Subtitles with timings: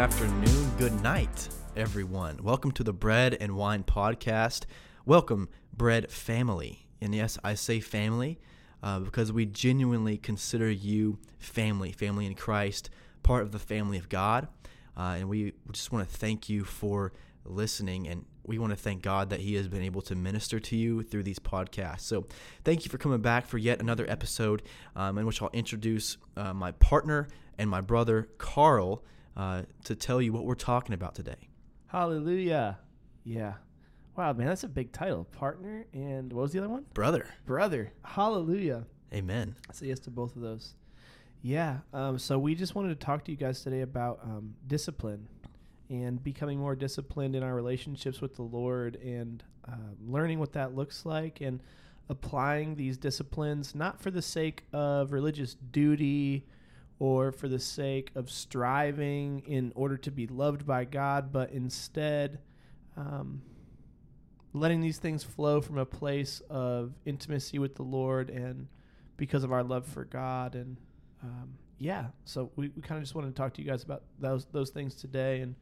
[0.00, 2.38] afternoon, good night, everyone.
[2.42, 4.64] Welcome to the Bread and Wine Podcast.
[5.04, 6.86] Welcome, Bread family.
[7.02, 8.40] And yes, I say family
[8.82, 12.88] uh, because we genuinely consider you family, family in Christ,
[13.22, 14.48] part of the family of God.
[14.96, 17.12] Uh, and we just want to thank you for
[17.44, 18.08] listening.
[18.08, 21.02] And we want to thank God that He has been able to minister to you
[21.02, 22.00] through these podcasts.
[22.00, 22.24] So
[22.64, 24.62] thank you for coming back for yet another episode
[24.96, 27.28] um, in which I'll introduce uh, my partner
[27.58, 29.04] and my brother, Karl,
[29.36, 31.48] uh, to tell you what we're talking about today.
[31.86, 32.78] Hallelujah.
[33.24, 33.54] Yeah.
[34.16, 35.24] Wow, man, that's a big title.
[35.24, 36.84] Partner and what was the other one?
[36.94, 37.26] Brother.
[37.46, 37.92] Brother.
[38.04, 38.84] Hallelujah.
[39.12, 39.56] Amen.
[39.68, 40.74] I say yes to both of those.
[41.42, 41.78] Yeah.
[41.92, 45.26] Um, so we just wanted to talk to you guys today about um, discipline
[45.88, 49.74] and becoming more disciplined in our relationships with the Lord and uh,
[50.06, 51.60] learning what that looks like and
[52.08, 56.44] applying these disciplines not for the sake of religious duty
[57.00, 62.38] or for the sake of striving in order to be loved by God, but instead
[62.96, 63.40] um,
[64.52, 68.68] letting these things flow from a place of intimacy with the Lord and
[69.16, 70.54] because of our love for God.
[70.54, 70.76] And
[71.22, 74.02] um, yeah, so we, we kind of just wanted to talk to you guys about
[74.18, 75.40] those those things today.
[75.40, 75.54] And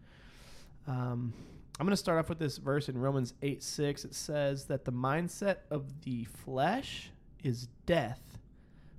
[0.88, 1.32] um,
[1.78, 4.06] I'm going to start off with this verse in Romans 8 6.
[4.06, 7.10] It says that the mindset of the flesh
[7.44, 8.27] is death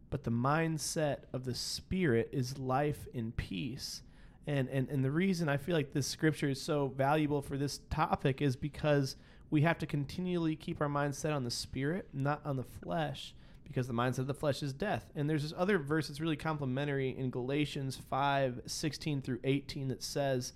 [0.09, 4.01] but the mindset of the spirit is life and peace.
[4.47, 7.81] And, and and the reason I feel like this scripture is so valuable for this
[7.89, 9.15] topic is because
[9.51, 13.87] we have to continually keep our mindset on the spirit, not on the flesh, because
[13.87, 15.11] the mindset of the flesh is death.
[15.15, 20.03] And there's this other verse that's really complementary in Galatians 5, 16 through 18 that
[20.03, 20.53] says,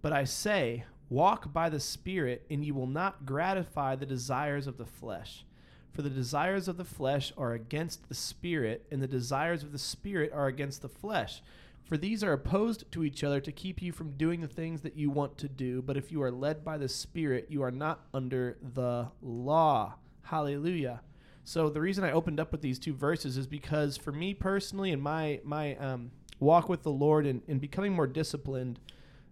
[0.00, 4.78] But I say, walk by the spirit, and you will not gratify the desires of
[4.78, 5.44] the flesh.
[5.92, 9.78] For the desires of the flesh are against the spirit, and the desires of the
[9.78, 11.42] spirit are against the flesh.
[11.88, 14.94] For these are opposed to each other to keep you from doing the things that
[14.94, 15.80] you want to do.
[15.80, 19.94] But if you are led by the Spirit, you are not under the law.
[20.20, 21.00] Hallelujah.
[21.44, 24.92] So the reason I opened up with these two verses is because for me personally,
[24.92, 26.10] in my my um,
[26.40, 28.80] walk with the Lord and, and becoming more disciplined,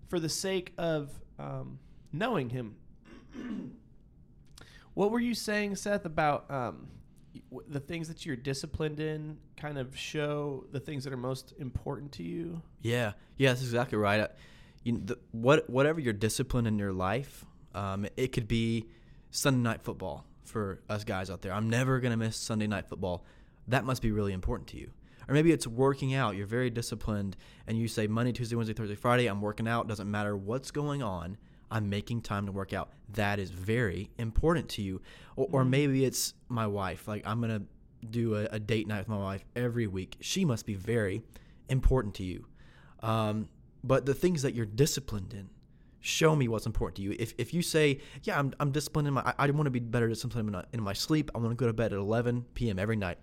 [0.08, 1.78] for the sake of um,
[2.10, 2.76] knowing Him.
[4.96, 6.88] What were you saying, Seth, about um,
[7.68, 12.12] the things that you're disciplined in kind of show the things that are most important
[12.12, 12.62] to you?
[12.80, 14.20] Yeah, yeah, that's exactly right.
[14.20, 14.28] Uh,
[14.84, 18.86] you the, what whatever your discipline in your life, um, it could be
[19.30, 21.52] Sunday night football for us guys out there.
[21.52, 23.22] I'm never gonna miss Sunday night football.
[23.68, 24.90] That must be really important to you.
[25.28, 26.36] Or maybe it's working out.
[26.36, 27.36] You're very disciplined,
[27.66, 29.26] and you say Monday, Tuesday, Wednesday, Thursday, Friday.
[29.26, 29.88] I'm working out.
[29.88, 31.36] Doesn't matter what's going on.
[31.70, 32.90] I'm making time to work out.
[33.14, 35.02] That is very important to you.
[35.36, 35.70] Or, or mm-hmm.
[35.70, 37.08] maybe it's my wife.
[37.08, 37.62] Like I'm gonna
[38.10, 40.16] do a, a, date night with my wife every week.
[40.20, 41.22] She must be very
[41.68, 42.46] important to you.
[43.00, 43.48] Um,
[43.82, 45.48] but the things that you're disciplined in,
[46.00, 47.16] show me what's important to you.
[47.18, 49.80] If, if you say, yeah, I'm, I'm disciplined in my, I, I want to be
[49.80, 51.30] better disciplined in my, in my sleep.
[51.34, 52.78] I want to go to bed at 11 p.m.
[52.78, 53.18] every night.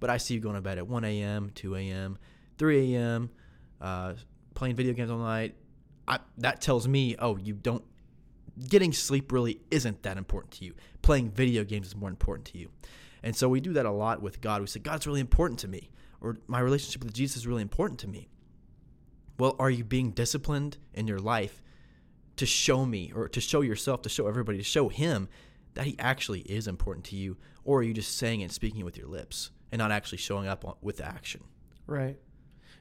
[0.00, 2.18] But I see you going to bed at 1 a.m., 2 a.m.,
[2.58, 3.30] 3 a.m.,
[3.80, 4.14] uh,
[4.54, 5.54] playing video games all night,
[6.08, 7.84] I, that tells me, oh, you don't.
[8.68, 10.74] Getting sleep really isn't that important to you.
[11.00, 12.68] Playing video games is more important to you.
[13.22, 14.60] And so we do that a lot with God.
[14.60, 18.00] We say, God's really important to me, or my relationship with Jesus is really important
[18.00, 18.28] to me.
[19.38, 21.62] Well, are you being disciplined in your life
[22.36, 25.28] to show me, or to show yourself, to show everybody, to show Him
[25.74, 27.36] that He actually is important to you?
[27.64, 30.78] Or are you just saying and speaking with your lips and not actually showing up
[30.82, 31.44] with action?
[31.86, 32.18] Right.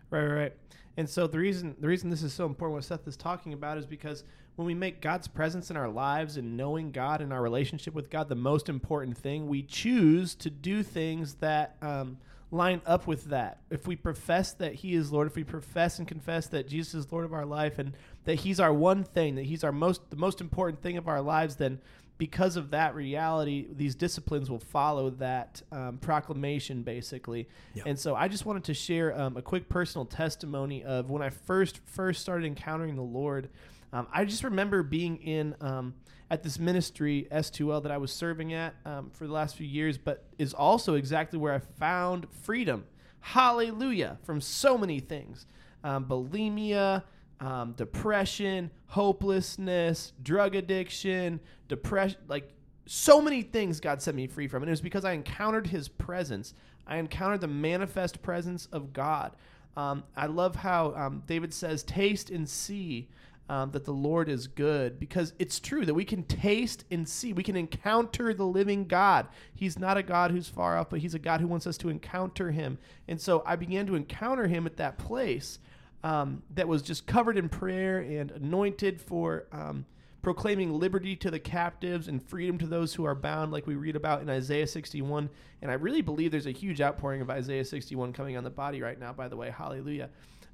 [0.10, 0.54] Right, right.
[0.98, 3.78] And so the reason the reason this is so important, what Seth is talking about,
[3.78, 4.24] is because
[4.56, 8.10] when we make God's presence in our lives and knowing God and our relationship with
[8.10, 12.18] God the most important thing, we choose to do things that um,
[12.52, 13.62] line up with that.
[13.70, 17.12] If we profess that He is Lord, if we profess and confess that Jesus is
[17.12, 17.94] Lord of our life, and
[18.26, 21.22] that He's our one thing, that He's our most the most important thing of our
[21.22, 21.80] lives, then
[22.22, 27.50] because of that reality, these disciplines will follow that um, proclamation, basically.
[27.74, 27.86] Yep.
[27.88, 31.32] And so, I just wanted to share um, a quick personal testimony of when I
[31.32, 33.50] first first started encountering the Lord.
[33.92, 35.96] Um, I just remember being in um,
[36.30, 39.98] at this ministry S2L that I was serving at um, for the last few years,
[39.98, 42.84] but is also exactly where I found freedom.
[43.22, 44.20] Hallelujah!
[44.22, 45.48] From so many things,
[45.84, 47.02] um, bulimia
[47.42, 52.50] um, depression, hopelessness, drug addiction, depression, like
[52.86, 54.64] so many things God set me free from.
[54.64, 56.54] And it was because I encountered His presence.
[56.86, 59.36] I encountered the manifest presence of God.
[59.76, 63.10] Um, I love how um, David says, Taste and see
[63.50, 67.34] um, that the Lord is good, because it's true that we can taste and see.
[67.34, 69.28] We can encounter the living God.
[69.56, 71.90] He's not a God who's far off, but He's a God who wants us to
[71.90, 72.78] encounter Him.
[73.08, 75.60] And so I began to encounter Him at that place.
[76.04, 79.86] Um, that was just covered in prayer and anointed for um,
[80.22, 83.96] proclaiming liberty to the captives and freedom to those who are bound, like we read
[83.96, 85.30] about in Isaiah 61.
[85.62, 88.82] And I really believe there's a huge outpouring of Isaiah 61 coming on the body
[88.82, 89.50] right now, by the way.
[89.50, 90.10] Hallelujah.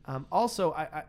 [0.05, 1.03] Um, also, I, I,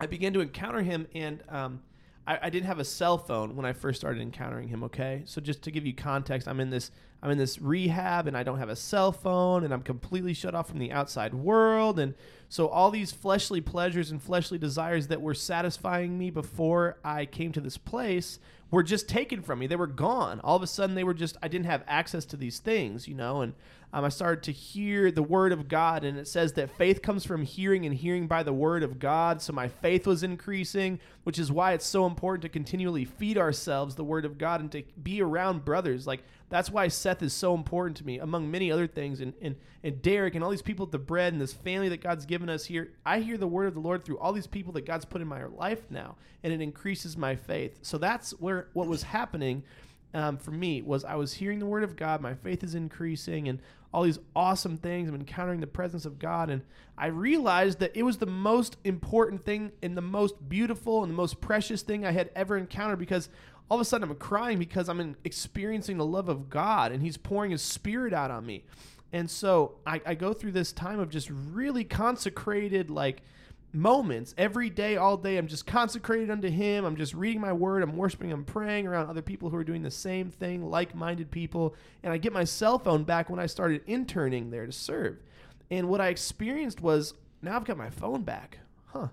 [0.00, 1.82] I, began to encounter him, and um,
[2.28, 4.84] I, I, didn't have a cell phone when I first started encountering him.
[4.84, 6.90] Okay, so just to give you context, I'm in this
[7.20, 10.54] I'm in this rehab, and I don't have a cell phone, and I'm completely shut
[10.54, 12.14] off from the outside world, and
[12.48, 17.50] so all these fleshly pleasures and fleshly desires that were satisfying me before I came
[17.52, 18.38] to this place
[18.70, 19.66] were just taken from me.
[19.66, 20.40] They were gone.
[20.40, 23.14] All of a sudden, they were just, I didn't have access to these things, you
[23.14, 23.54] know, and
[23.92, 26.04] um, I started to hear the word of God.
[26.04, 29.40] And it says that faith comes from hearing and hearing by the word of God.
[29.40, 33.94] So my faith was increasing, which is why it's so important to continually feed ourselves
[33.94, 36.06] the word of God and to be around brothers.
[36.06, 39.20] Like, that's why Seth is so important to me, among many other things.
[39.20, 42.02] And, and, and Derek and all these people at the bread and this family that
[42.02, 42.92] God's given us here.
[43.04, 45.28] I hear the word of the Lord through all these people that God's put in
[45.28, 47.78] my life now, and it increases my faith.
[47.82, 49.62] So that's where what was happening
[50.14, 52.20] um, for me was I was hearing the word of God.
[52.20, 53.60] My faith is increasing, and
[53.92, 55.08] all these awesome things.
[55.08, 56.62] I'm encountering the presence of God, and
[56.96, 61.16] I realized that it was the most important thing and the most beautiful and the
[61.16, 63.28] most precious thing I had ever encountered because
[63.70, 67.16] all of a sudden I'm crying because I'm experiencing the love of God and He's
[67.16, 68.64] pouring His Spirit out on me.
[69.12, 73.22] And so I, I go through this time of just really consecrated, like,
[73.72, 75.36] moments every day, all day.
[75.36, 76.84] I'm just consecrated unto Him.
[76.84, 77.82] I'm just reading my word.
[77.82, 78.32] I'm worshiping.
[78.32, 81.74] I'm praying around other people who are doing the same thing, like minded people.
[82.02, 85.18] And I get my cell phone back when I started interning there to serve.
[85.70, 88.58] And what I experienced was now I've got my phone back.
[88.86, 89.08] Huh.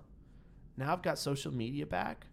[0.76, 2.26] Now I've got social media back.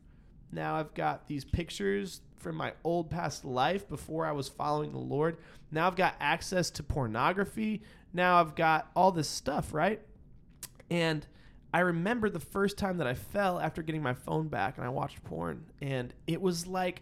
[0.52, 4.98] Now I've got these pictures from my old past life before I was following the
[5.00, 5.38] Lord.
[5.72, 7.82] Now I've got access to pornography.
[8.14, 10.02] Now I've got all this stuff, right?
[10.90, 11.26] And
[11.74, 14.90] I remember the first time that I fell after getting my phone back and I
[14.90, 17.02] watched porn and it was like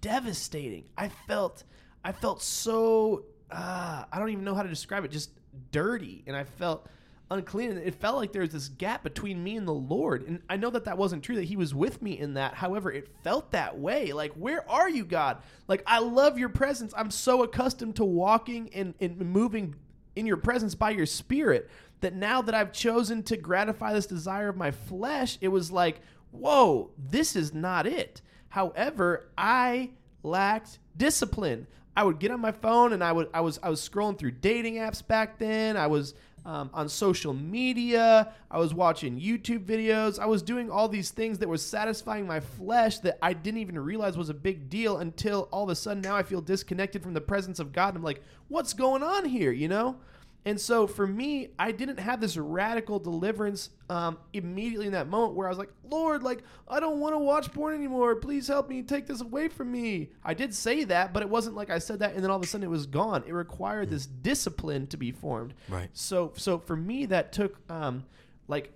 [0.00, 0.84] devastating.
[0.98, 1.64] I felt
[2.04, 5.30] I felt so uh, I don't even know how to describe it, just
[5.70, 6.88] dirty and I felt
[7.32, 7.70] unclean.
[7.70, 10.26] And it felt like there was this gap between me and the Lord.
[10.26, 12.54] And I know that that wasn't true, that He was with me in that.
[12.54, 14.12] However, it felt that way.
[14.12, 15.38] Like, where are you, God?
[15.68, 16.92] Like, I love your presence.
[16.96, 19.74] I'm so accustomed to walking and, and moving
[20.14, 21.70] in your presence by your spirit
[22.02, 26.00] that now that I've chosen to gratify this desire of my flesh, it was like,
[26.30, 28.20] whoa, this is not it.
[28.48, 29.90] However, I
[30.22, 31.66] lacked discipline.
[31.96, 34.32] I would get on my phone and I would I was I was scrolling through
[34.32, 35.76] dating apps back then.
[35.76, 36.14] I was
[36.44, 38.32] um, on social media.
[38.50, 40.18] I was watching YouTube videos.
[40.18, 43.78] I was doing all these things that were satisfying my flesh that I didn't even
[43.78, 47.14] realize was a big deal until all of a sudden now I feel disconnected from
[47.14, 47.94] the presence of God.
[47.94, 49.52] I'm like, what's going on here?
[49.52, 49.96] You know?
[50.44, 55.34] And so for me, I didn't have this radical deliverance um, immediately in that moment
[55.34, 58.16] where I was like, Lord, like, I don't want to watch porn anymore.
[58.16, 60.10] Please help me take this away from me.
[60.24, 62.42] I did say that, but it wasn't like I said that and then all of
[62.42, 63.22] a sudden it was gone.
[63.26, 65.54] It required this discipline to be formed.
[65.68, 65.90] Right.
[65.92, 68.04] So, so for me, that took, um,
[68.48, 68.72] like,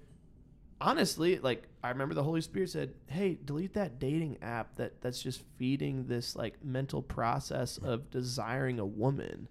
[0.81, 5.21] honestly, like, I remember the Holy Spirit said, Hey, delete that dating app that that's
[5.21, 9.49] just feeding this, like, mental process of desiring a woman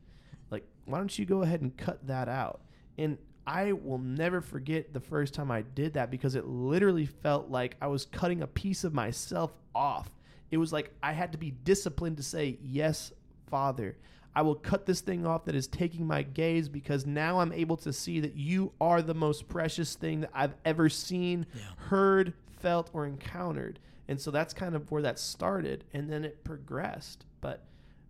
[0.85, 2.61] why don't you go ahead and cut that out?
[2.97, 7.49] And I will never forget the first time I did that because it literally felt
[7.49, 10.09] like I was cutting a piece of myself off.
[10.51, 13.11] It was like I had to be disciplined to say, Yes,
[13.47, 13.97] Father.
[14.37, 17.77] I will cut this thing off that is taking my gaze because now I'm able
[17.77, 21.61] to see that you are the most precious thing that I've ever seen, yeah.
[21.77, 23.79] heard, felt, or encountered.
[24.09, 25.85] And so that's kind of where that started.
[25.93, 27.23] And then it progressed.
[27.39, 27.63] But,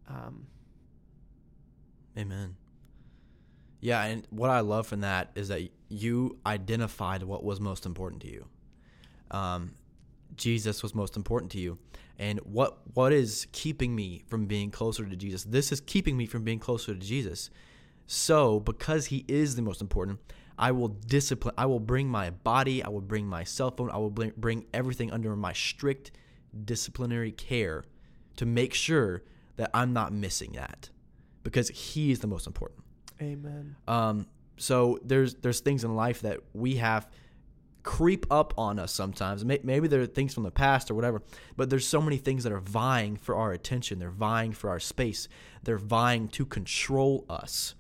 [0.09, 0.47] um,
[2.17, 2.55] Amen.
[3.85, 8.23] Yeah, and what I love from that is that you identified what was most important
[8.23, 8.47] to you.
[9.29, 9.75] Um,
[10.35, 11.77] Jesus was most important to you,
[12.17, 15.43] and what what is keeping me from being closer to Jesus?
[15.43, 17.51] This is keeping me from being closer to Jesus.
[18.07, 20.19] So, because He is the most important,
[20.57, 21.53] I will discipline.
[21.55, 22.83] I will bring my body.
[22.83, 23.91] I will bring my cell phone.
[23.91, 26.09] I will bring, bring everything under my strict
[26.65, 27.83] disciplinary care
[28.37, 29.21] to make sure
[29.57, 30.89] that I'm not missing that,
[31.43, 32.81] because He is the most important.
[33.21, 33.75] Amen.
[33.87, 37.07] Um, so there's there's things in life that we have
[37.85, 39.45] creep up on us sometimes.
[39.45, 41.21] Maybe there are things from the past or whatever,
[41.55, 43.99] but there's so many things that are vying for our attention.
[43.99, 45.29] They're vying for our space.
[45.63, 47.75] They're vying to control us,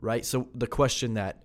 [0.00, 0.24] right?
[0.24, 1.42] So the question that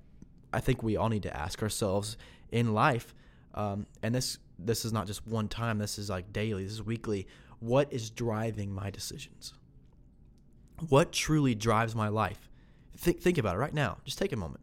[0.54, 2.18] I think we all need to ask ourselves
[2.50, 3.14] in life,
[3.54, 5.78] um, and this this is not just one time.
[5.78, 6.64] This is like daily.
[6.64, 7.28] This is weekly.
[7.60, 9.54] What is driving my decisions?
[10.88, 12.47] What truly drives my life?
[12.98, 13.98] Think think about it right now.
[14.06, 14.62] Just take a moment.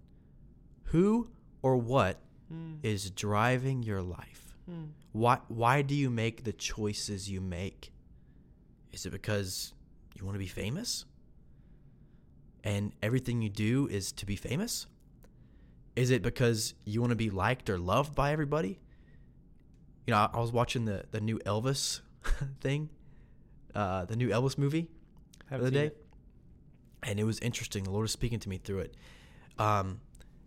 [0.85, 1.29] Who
[1.62, 2.19] or what
[2.53, 2.79] Mm.
[2.83, 4.55] is driving your life?
[4.71, 4.91] Mm.
[5.12, 7.91] Why why do you make the choices you make?
[8.93, 9.73] Is it because
[10.14, 11.07] you want to be famous?
[12.62, 14.87] And everything you do is to be famous?
[15.97, 18.81] Is it because you want to be liked or loved by everybody?
[20.07, 22.00] You know, I, I was watching the the new Elvis
[22.61, 22.91] thing,
[23.75, 24.88] uh, the new Elvis movie
[25.50, 26.04] the other day, it.
[27.05, 27.85] And it was interesting.
[27.85, 28.95] The Lord was speaking to me through it.
[29.59, 30.01] Um,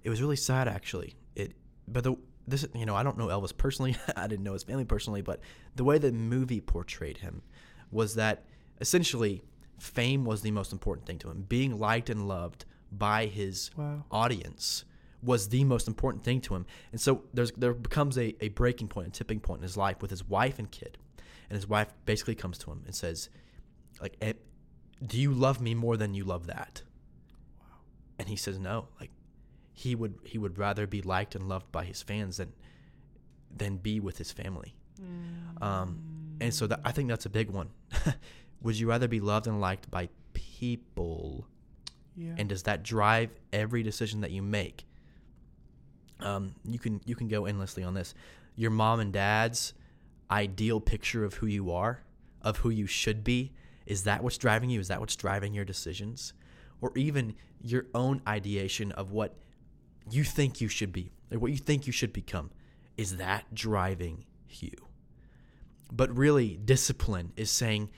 [0.03, 1.15] it was really sad, actually.
[1.35, 1.53] It,
[1.87, 2.15] but the
[2.47, 3.95] this, you know, I don't know Elvis personally.
[4.15, 5.41] I didn't know his family personally, but
[5.75, 7.41] the way the movie portrayed him
[7.91, 8.45] was that
[8.79, 9.43] essentially
[9.79, 11.45] fame was the most important thing to him.
[11.47, 14.05] Being liked and loved by his Wow.
[14.11, 14.85] audience
[15.21, 16.65] was the most important thing to him.
[16.91, 20.01] And so there's there becomes a, a breaking point, a tipping point in his life
[20.01, 20.97] with his wife and kid.
[21.49, 23.29] And his wife basically comes to him and says,
[24.01, 24.33] like, "Eh,
[25.05, 26.81] do you love me more than you love that?
[28.19, 28.87] And he says no.
[28.99, 29.11] Like
[29.73, 32.53] he would he would rather be liked and loved by his fans than
[33.55, 34.75] than be with his family.
[35.61, 37.69] Um, and so that, I think that's a big one.
[38.61, 41.47] would you rather be loved and liked by people?
[42.17, 42.33] yeah.
[42.37, 44.85] and does that drive every decision that you make
[46.19, 48.13] um, you can you can go endlessly on this
[48.55, 49.73] your mom and dad's
[50.31, 52.01] ideal picture of who you are
[52.41, 53.53] of who you should be
[53.87, 56.33] is that what's driving you is that what's driving your decisions
[56.81, 59.35] or even your own ideation of what
[60.09, 62.51] you think you should be or what you think you should become
[62.97, 64.71] is that driving you
[65.91, 67.89] but really discipline is saying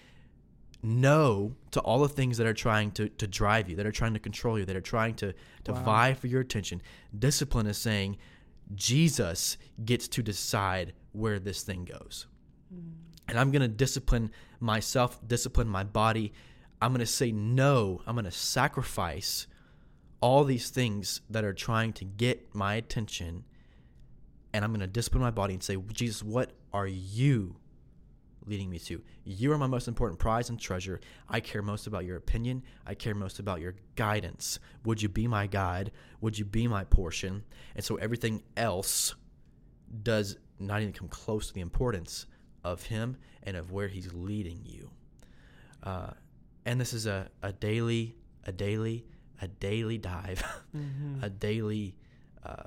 [0.81, 4.13] no to all the things that are trying to, to drive you, that are trying
[4.13, 5.33] to control you, that are trying to,
[5.65, 5.83] to Wow.
[5.83, 6.81] vie for your attention.
[7.17, 8.17] Discipline is saying
[8.75, 12.27] Jesus gets to decide where this thing goes.
[12.73, 12.91] Mm.
[13.29, 16.33] And I'm going to discipline myself, discipline my body.
[16.81, 18.01] I'm going to say no.
[18.05, 19.47] I'm going to sacrifice
[20.21, 23.45] all these things that are trying to get my attention.
[24.53, 27.55] And I'm going to discipline my body and say, Jesus, what are you
[28.49, 29.01] leading me to.
[29.23, 30.99] You are my most important prize and treasure.
[31.29, 32.63] I care most about your opinion.
[32.85, 34.59] I care most about your guidance.
[34.85, 35.91] Would you be my guide?
[36.21, 37.43] Would you be my portion?
[37.75, 39.15] And so everything else
[40.03, 42.25] does not even come close to the importance
[42.63, 44.89] of him and of where he's leading you.
[45.83, 46.11] Uh,
[46.65, 49.05] and this is a, a daily, a daily,
[49.41, 50.43] a daily dive,
[50.75, 51.23] Mhm.
[51.23, 51.95] a daily
[52.43, 52.63] uh,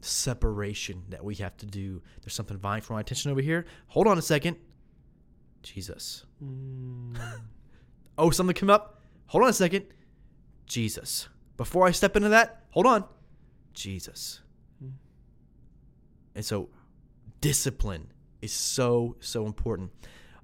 [0.00, 2.02] separation that we have to do.
[2.22, 3.66] There's something vying for my attention over here.
[3.88, 4.56] Hold on a second.
[5.62, 6.24] Jesus.
[6.42, 7.16] Mm.
[8.18, 9.00] Oh, something come up.
[9.28, 9.86] Hold on a second.
[10.66, 11.28] Jesus.
[11.56, 13.04] Before I step into that, hold on.
[13.72, 14.42] Jesus.
[14.84, 14.92] Mm.
[16.34, 16.68] And so,
[17.40, 19.90] discipline is so so important.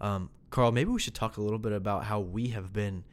[0.00, 3.04] Um, Karl, maybe we should talk a little bit about how we have been,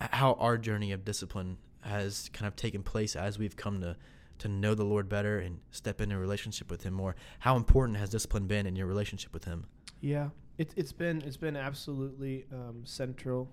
[0.00, 3.96] how our journey of discipline has kind of taken place as we've come to
[4.38, 7.16] to know the Lord better and step into a relationship with Him more.
[7.40, 9.66] How important has discipline been in your relationship with Him?
[10.00, 13.50] Yeah, it, it's been it's been absolutely um, central,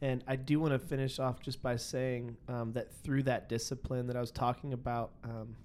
[0.00, 4.06] and I do want to finish off just by saying um, that through that discipline
[4.06, 5.56] that I was talking about, um,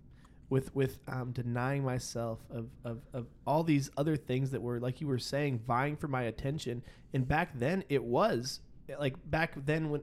[0.49, 5.01] with with um, denying myself of, of of all these other things that were like
[5.01, 6.83] you were saying, vying for my attention,
[7.13, 8.59] and back then it was
[8.99, 10.01] like back then when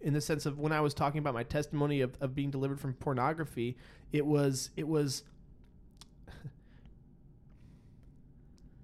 [0.00, 2.80] in the sense of when I was talking about my testimony of, of being delivered
[2.80, 3.76] from pornography,
[4.12, 5.24] it was it was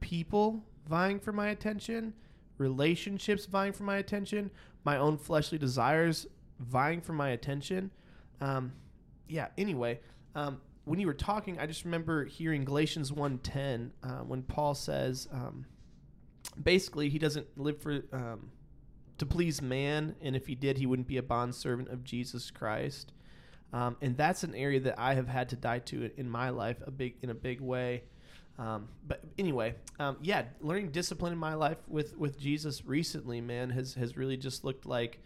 [0.01, 2.13] people vying for my attention,
[2.59, 4.51] relationships vying for my attention,
[4.85, 6.27] my own fleshly desires
[6.59, 7.91] vying for my attention.
[8.41, 8.73] Um,
[9.29, 9.49] yeah.
[9.57, 10.01] Anyway,
[10.35, 15.29] um, when you were talking, I just remember hearing Galatians 1.10 uh, when Paul says,
[15.33, 15.67] um,
[16.63, 18.51] basically, he doesn't live for um,
[19.19, 23.13] to please man, and if he did, he wouldn't be a bondservant of Jesus Christ.
[23.73, 26.79] Um, and that's an area that I have had to die to in my life
[26.85, 28.03] a big in a big way.
[28.59, 33.71] Um, but anyway, um, yeah, learning discipline in my life with with Jesus recently, man,
[33.71, 35.23] has has really just looked like.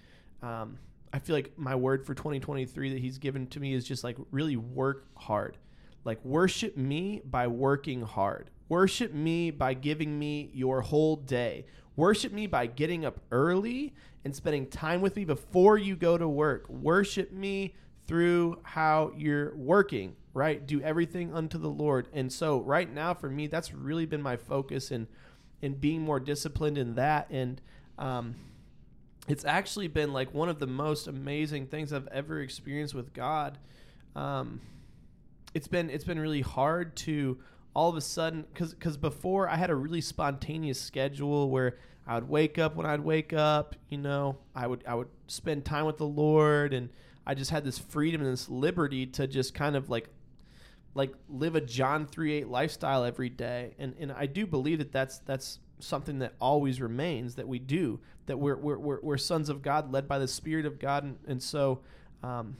[1.15, 4.17] I feel like my word for 2023 that He's given to me is just like
[4.33, 5.57] really work hard,
[6.05, 8.51] like worship me by working hard.
[8.69, 11.67] Worship me by giving me your whole day.
[11.95, 13.95] Worship me by getting up early
[14.25, 16.69] and spending time with me before you go to work.
[16.69, 17.75] Worship me
[18.09, 20.67] through how you're working, right?
[20.67, 22.09] Do everything unto the Lord.
[22.13, 25.07] And so right now for me, that's really been my focus and
[25.63, 27.31] and being more disciplined in that.
[27.31, 27.61] And
[27.99, 28.35] um,
[29.29, 33.59] it's actually been like one of the most amazing things I've ever experienced with God.
[34.15, 34.61] Um,
[35.55, 37.39] it's been it's been really hard to
[37.75, 42.17] all of a sudden because because before I had a really spontaneous schedule where I
[42.17, 45.87] would wake up when I'd wake up, you know, I would I would spend time
[45.87, 46.91] with the Lord and
[47.27, 50.09] I just had this freedom and this liberty to just kind of like
[50.95, 54.93] like live a John three eight lifestyle every day, and and I do believe that
[54.93, 59.49] that's that's something that always remains that we do that we're we're we're, we're sons
[59.49, 61.81] of God led by the Spirit of God, and and so.
[62.23, 62.57] Um,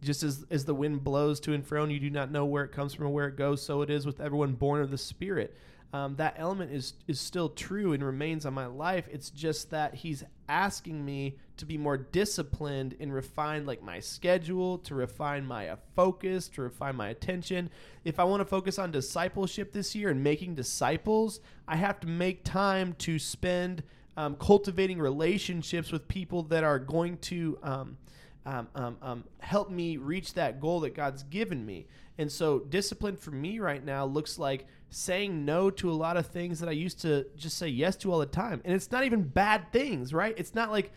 [0.00, 2.62] just as, as the wind blows to and fro and you do not know where
[2.62, 4.96] it comes from or where it goes so it is with everyone born of the
[4.96, 5.56] spirit
[5.92, 9.08] um, that element is is still true and remains on my life.
[9.10, 14.78] It's just that he's asking me to be more disciplined and refine like my schedule,
[14.78, 17.70] to refine my uh, focus, to refine my attention.
[18.04, 22.06] If I want to focus on discipleship this year and making disciples, I have to
[22.06, 23.82] make time to spend
[24.16, 27.58] um, cultivating relationships with people that are going to.
[27.62, 27.98] Um,
[28.46, 31.86] um, um, um, help me reach that goal that God's given me.
[32.16, 36.26] And so, discipline for me right now looks like saying no to a lot of
[36.26, 38.60] things that I used to just say yes to all the time.
[38.64, 40.34] And it's not even bad things, right?
[40.38, 40.92] It's not like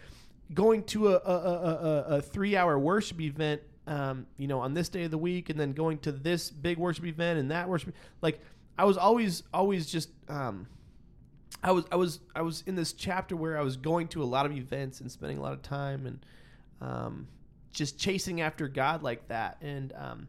[0.54, 4.90] going to a, a, a, a three hour worship event, um, you know, on this
[4.90, 7.94] day of the week and then going to this big worship event and that worship.
[8.22, 8.40] Like,
[8.78, 10.68] I was always, always just, um,
[11.62, 14.26] I was, I was, I was in this chapter where I was going to a
[14.26, 16.26] lot of events and spending a lot of time and,
[16.80, 17.28] um,
[17.74, 19.58] just chasing after God like that.
[19.62, 20.28] And, um,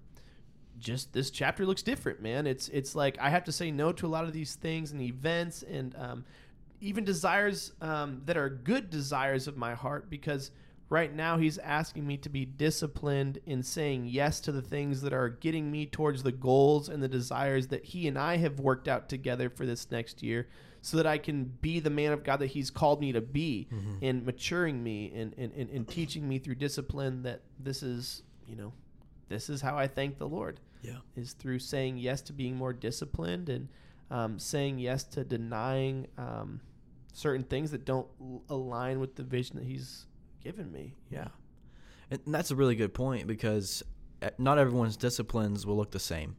[0.83, 2.47] just this chapter looks different, man.
[2.47, 5.01] It's it's like I have to say no to a lot of these things and
[5.01, 6.25] events and um,
[6.81, 10.51] even desires um, that are good desires of my heart because
[10.89, 15.13] right now he's asking me to be disciplined in saying yes to the things that
[15.15, 18.89] are getting me towards the goals and the desires that he and I have worked
[18.89, 20.49] out together for this next year
[20.83, 23.69] so that I can be the man of God that he's called me to be
[23.73, 24.05] mm-hmm.
[24.05, 28.57] and maturing me and, and, and, and teaching me through discipline that this is, you
[28.57, 28.73] know,
[29.29, 30.61] this is how I thank the Lord.
[30.83, 30.99] Yeah.
[31.17, 33.69] Is through saying yes to being more disciplined and
[34.11, 36.61] um, saying yes to denying um,
[37.13, 40.07] certain things that don't l- align with the vision that He's
[40.43, 40.95] given me.
[41.11, 41.29] Yeah.
[42.11, 43.83] And that's a really good point because
[44.21, 46.37] uh, not everyone's disciplines will look the same.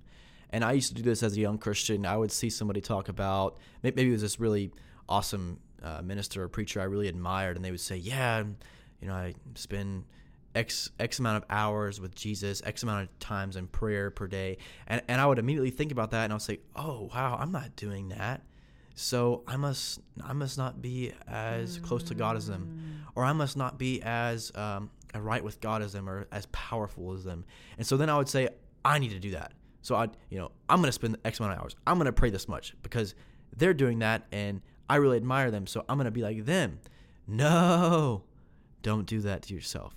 [0.49, 2.05] And I used to do this as a young Christian.
[2.05, 4.71] I would see somebody talk about maybe it was this really
[5.09, 8.43] awesome uh, minister or preacher I really admired, and they would say, "Yeah,
[9.01, 10.05] you know, I spend
[10.55, 14.57] X X amount of hours with Jesus, X amount of times in prayer per day.
[14.87, 17.75] And and I would immediately think about that and I'll say, Oh wow, I'm not
[17.75, 18.43] doing that.
[18.95, 23.05] So I must I must not be as close to God as them.
[23.15, 27.13] Or I must not be as um, right with God as them or as powerful
[27.13, 27.45] as them.
[27.77, 28.49] And so then I would say,
[28.85, 29.53] I need to do that.
[29.81, 31.75] So I you know, I'm gonna spend X amount of hours.
[31.87, 33.15] I'm gonna pray this much because
[33.55, 36.79] they're doing that and I really admire them, so I'm gonna be like them.
[37.25, 38.23] No,
[38.81, 39.95] don't do that to yourself.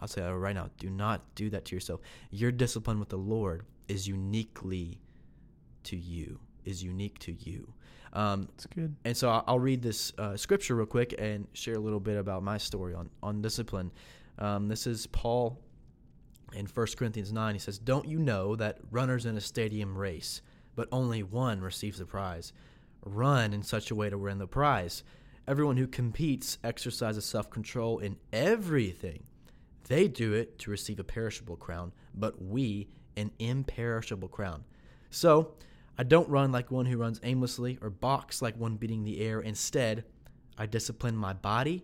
[0.00, 0.70] I'll say that right now.
[0.78, 2.00] Do not do that to yourself.
[2.30, 4.98] Your discipline with the Lord is uniquely
[5.84, 6.40] to you.
[6.64, 7.72] Is unique to you.
[8.12, 8.96] Um, That's good.
[9.04, 12.42] And so I'll, read this uh, scripture real quick and share a little bit about
[12.42, 13.92] my story on on discipline.
[14.38, 15.60] Um, this is Paul
[16.54, 17.54] in 1 Corinthians 9.
[17.54, 20.42] He says, Don't you know that runners in a stadium race,
[20.74, 22.52] but only one receives the prize?
[23.04, 25.02] Run in such a way to win the prize.
[25.46, 29.24] Everyone who competes exercises self control in everything.
[29.90, 34.62] They do it to receive a perishable crown, but we an imperishable crown.
[35.10, 35.54] So,
[35.98, 39.40] I don't run like one who runs aimlessly or box like one beating the air.
[39.40, 40.04] Instead,
[40.56, 41.82] I discipline my body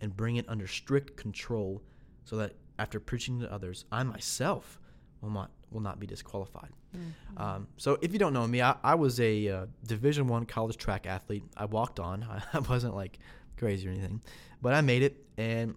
[0.00, 1.82] and bring it under strict control
[2.24, 4.78] so that after preaching to others, I myself
[5.20, 6.70] will not, will not be disqualified.
[6.96, 7.42] Mm-hmm.
[7.42, 10.76] Um, so if you don't know me, I, I was a uh, Division One college
[10.76, 11.42] track athlete.
[11.56, 12.22] I walked on.
[12.22, 13.18] I, I wasn't like
[13.56, 14.22] crazy or anything,
[14.62, 15.16] but I made it.
[15.36, 15.74] And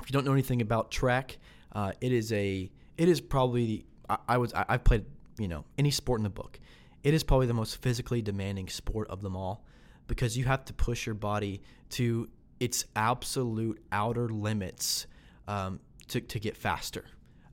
[0.00, 1.38] if you don't know anything about track,
[1.72, 5.04] uh, it is a it is probably I, I was I, I've played
[5.38, 6.58] you know any sport in the book.
[7.02, 9.64] It is probably the most physically demanding sport of them all
[10.08, 12.28] because you have to push your body to
[12.60, 15.06] its absolute outer limits
[15.46, 17.04] um, to, to get faster,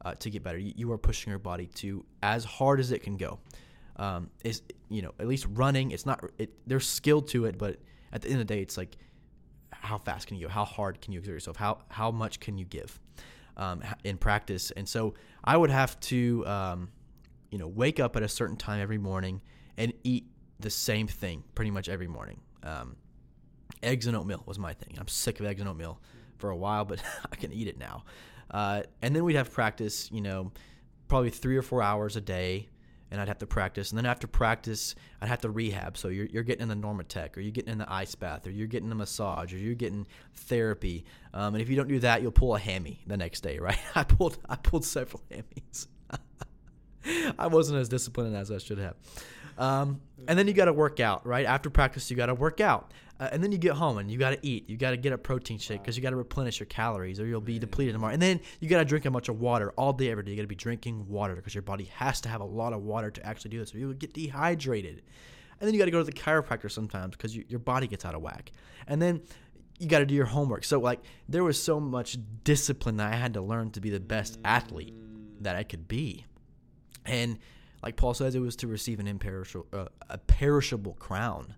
[0.04, 0.58] uh, to get better.
[0.58, 3.40] You, you, are pushing your body to as hard as it can go.
[3.98, 5.92] Um, is you know at least running.
[5.92, 7.78] It's not it, there's skill to it, but
[8.12, 8.98] at the end of the day, it's like
[9.82, 10.50] how fast can you go?
[10.50, 11.58] How hard can you exert yourself?
[11.58, 13.00] How how much can you give
[13.58, 14.72] um, in practice?
[14.72, 16.90] And so I would have to, um,
[17.50, 19.42] you know, wake up at a certain time every morning
[19.78, 20.26] and eat
[20.60, 22.40] the same thing pretty much every morning.
[22.64, 22.96] Um,
[23.82, 24.96] eggs and oatmeal was my thing.
[25.00, 26.00] I'm sick of eggs and oatmeal
[26.38, 28.04] for a while, but I can eat it now.
[28.50, 30.52] Uh, and then we'd have practice, you know,
[31.08, 32.70] probably three or four hours a day
[33.14, 33.92] and I'd have to practice.
[33.92, 35.98] And then after practice, I'd have to rehab.
[35.98, 38.50] So you're, you're getting in the Normatec, or you're getting in the ice bath, or
[38.50, 41.06] you're getting a massage, or you're getting therapy.
[41.32, 43.78] Um, and if you don't do that, you'll pull a hammy the next day, right?
[43.96, 45.86] I pulled I pulled several hammies.
[47.38, 48.96] I wasn't as disciplined as I should have.
[49.60, 51.46] Um, and then you got to work out, right?
[51.46, 52.92] After practice, you got to work out.
[53.24, 54.70] Uh, and then you get home and you got to eat.
[54.70, 57.26] You got to get a protein shake because you got to replenish your calories or
[57.26, 58.12] you'll be depleted tomorrow.
[58.12, 60.32] And then you got to drink a bunch of water all day, every day.
[60.32, 62.82] You got to be drinking water because your body has to have a lot of
[62.82, 65.04] water to actually do this or you'll get dehydrated.
[65.62, 68.04] And then you got to go to the chiropractor sometimes because you, your body gets
[68.04, 68.52] out of whack.
[68.88, 69.22] And then
[69.80, 70.66] you got to do your homework.
[70.66, 74.02] So, like, there was so much discipline that I had to learn to be the
[74.02, 74.96] best athlete
[75.40, 76.26] that I could be.
[77.06, 77.40] And
[77.82, 81.56] like Paul says, it was to receive an imperishable, uh, a perishable crown.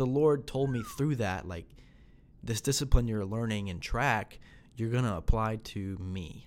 [0.00, 1.66] The Lord told me through that, like,
[2.42, 4.38] this discipline you're learning in track,
[4.74, 6.46] you're going to apply to me.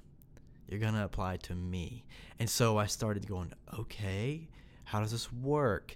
[0.67, 2.03] You're going to apply to me.
[2.39, 4.49] And so I started going, okay,
[4.85, 5.95] how does this work?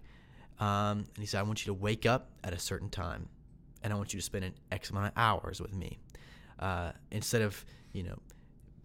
[0.60, 3.28] Um, and he said, I want you to wake up at a certain time,
[3.82, 5.98] and I want you to spend an X amount of hours with me.
[6.60, 8.20] Uh, instead of, you know,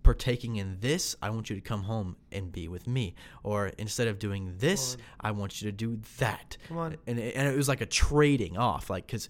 [0.03, 3.15] partaking in this, I want you to come home and be with me.
[3.43, 6.57] Or instead of doing this, I want you to do that.
[6.69, 6.97] Come on.
[7.07, 9.29] And it, and it was like a trading off, like because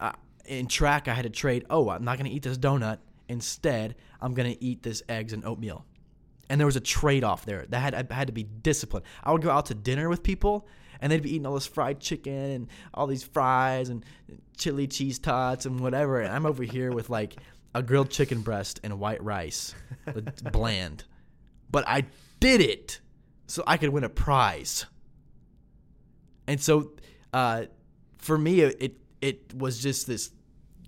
[0.00, 0.12] uh,
[0.46, 1.64] in track I had to trade.
[1.70, 2.98] Oh, I'm not gonna eat this donut.
[3.28, 5.84] Instead, I'm gonna eat this eggs and oatmeal.
[6.48, 7.66] And there was a trade off there.
[7.68, 9.06] That had I had to be disciplined.
[9.24, 10.68] I would go out to dinner with people.
[11.00, 14.04] And they'd be eating all this fried chicken and all these fries and
[14.56, 16.20] chili cheese tots and whatever.
[16.20, 17.38] And I'm over here with like
[17.74, 19.74] a grilled chicken breast and white rice,
[20.52, 21.04] bland.
[21.70, 22.04] But I
[22.40, 23.00] did it
[23.46, 24.86] so I could win a prize.
[26.46, 26.92] And so,
[27.32, 27.64] uh,
[28.18, 30.30] for me, it it was just this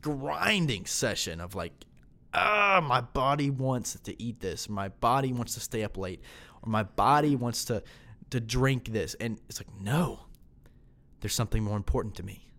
[0.00, 1.72] grinding session of like,
[2.34, 6.20] ah, my body wants to eat this, my body wants to stay up late,
[6.62, 7.82] or my body wants to
[8.30, 10.20] to drink this, and it's like, no,
[11.20, 12.50] there's something more important to me.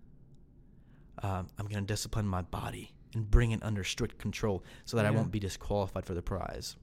[1.22, 5.10] Um, I'm gonna discipline my body and bring it under strict control so that I
[5.10, 6.76] won't be disqualified for the prize,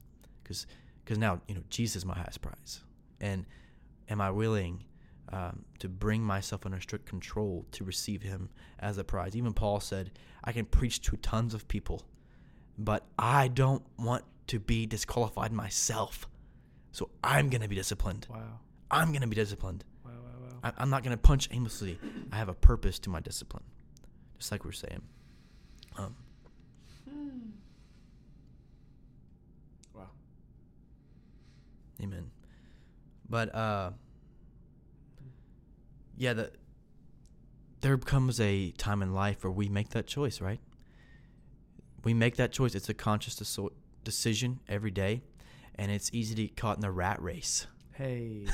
[0.43, 0.67] because
[1.05, 2.81] because now you know Jesus is my highest prize,
[3.21, 3.45] and
[4.09, 4.83] am I willing?
[5.33, 9.35] um, to bring myself under strict control to receive him as a prize.
[9.35, 10.11] Even Paul said,
[10.43, 12.03] I can preach to tons of people,
[12.77, 16.27] but I don't want to be disqualified myself.
[16.91, 18.27] So I'm going to be disciplined.
[18.29, 18.59] Wow.
[18.91, 19.83] I'm going to be disciplined.
[20.05, 20.71] Wow, wow, wow.
[20.77, 21.99] I, I'm not going to punch aimlessly.
[22.31, 23.63] I have a purpose to my discipline,
[24.37, 25.01] just like we are saying.
[25.97, 26.15] Um,
[29.93, 30.09] Wow.
[32.01, 32.31] Amen.
[33.29, 33.91] But uh
[36.17, 36.51] yeah, the
[37.81, 40.59] there comes a time in life where we make that choice, right?
[42.03, 42.75] We make that choice.
[42.75, 43.35] It's a conscious
[44.03, 45.21] decision every day,
[45.75, 47.67] and it's easy to get caught in the rat race.
[47.93, 48.45] Hey.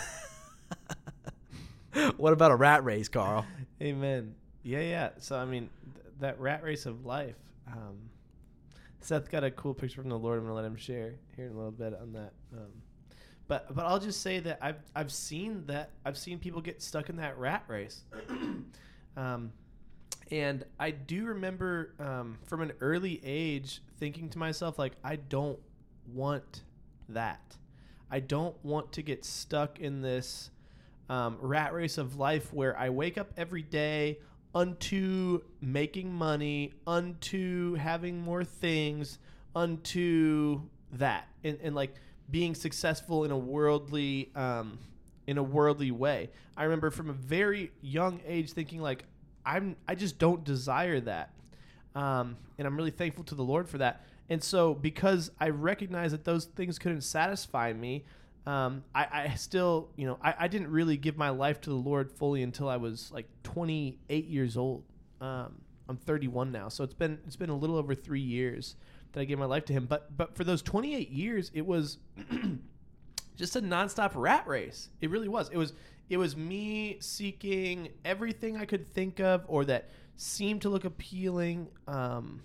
[2.17, 3.45] what about a rat race, Karl?
[3.81, 4.35] Amen.
[4.63, 5.09] Yeah, yeah.
[5.19, 5.69] So I mean,
[6.19, 7.37] that rat race of life.
[7.67, 8.09] Um,
[9.01, 10.39] Seth got a cool picture from the Lord.
[10.39, 12.33] I'm gonna let him share here in a little bit on that.
[12.53, 12.71] Um,
[13.47, 17.09] but but I'll just say that I've I've seen that I've seen people get stuck
[17.09, 18.03] in that rat race.
[19.17, 19.51] um,
[20.31, 25.59] and I do remember um, from an early age thinking to myself like I don't
[26.13, 26.63] want
[27.09, 27.57] that.
[28.11, 30.51] I don't want to get stuck in this
[31.09, 34.19] um, rat race of life where I wake up every day
[34.53, 39.19] unto making money, unto having more things,
[39.55, 40.61] unto
[40.93, 41.93] that, and, and like
[42.31, 44.79] being successful in a worldly, um,
[45.27, 46.29] in a worldly way.
[46.57, 49.05] I remember from a very young age thinking like
[49.45, 51.31] I'm, I just don't desire that,
[51.95, 54.03] um, and I'm really thankful to the Lord for that.
[54.29, 58.05] And so, because I recognize that those things couldn't satisfy me,
[58.45, 61.75] um, I, I still, you know, I, I didn't really give my life to the
[61.75, 64.83] Lord fully until I was like 28 years old.
[65.21, 68.75] Um, I'm 31 now, so it's been it's been a little over three years
[69.11, 69.85] that I gave my life to Him.
[69.85, 71.97] But but for those 28 years, it was
[73.35, 74.89] just a nonstop rat race.
[75.01, 75.49] It really was.
[75.49, 75.73] It was
[76.09, 81.67] it was me seeking everything I could think of or that seemed to look appealing.
[81.87, 82.41] Um,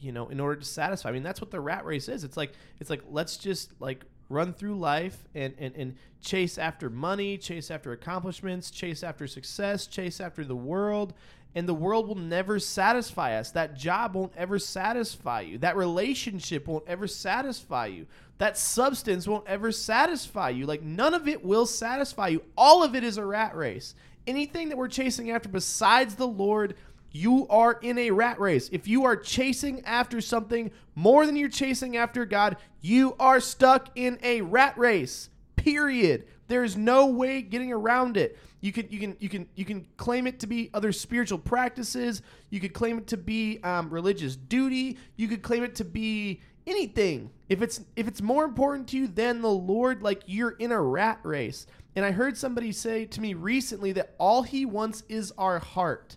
[0.00, 1.10] you know, in order to satisfy.
[1.10, 2.24] I mean, that's what the rat race is.
[2.24, 6.88] It's like it's like let's just like run through life and, and, and chase after
[6.88, 11.12] money, chase after accomplishments, chase after success, chase after the world.
[11.54, 13.50] And the world will never satisfy us.
[13.50, 15.58] That job won't ever satisfy you.
[15.58, 18.06] That relationship won't ever satisfy you.
[18.38, 20.64] That substance won't ever satisfy you.
[20.64, 22.42] Like, none of it will satisfy you.
[22.56, 23.96] All of it is a rat race.
[24.28, 26.76] Anything that we're chasing after besides the Lord
[27.12, 28.68] you are in a rat race.
[28.72, 33.90] If you are chasing after something more than you're chasing after God, you are stuck
[33.96, 35.30] in a rat race.
[35.56, 36.26] Period.
[36.48, 38.38] There's no way getting around it.
[38.60, 42.22] You can you can you can you can claim it to be other spiritual practices.
[42.50, 44.98] You could claim it to be um, religious duty.
[45.16, 47.30] You could claim it to be anything.
[47.48, 50.80] If it's if it's more important to you than the Lord, like you're in a
[50.80, 51.66] rat race.
[51.96, 56.16] And I heard somebody say to me recently that all He wants is our heart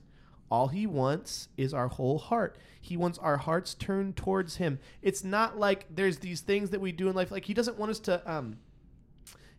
[0.49, 2.57] All he wants is our whole heart.
[2.79, 4.79] He wants our hearts turned towards him.
[5.01, 7.31] It's not like there's these things that we do in life.
[7.31, 8.57] Like he doesn't want us to um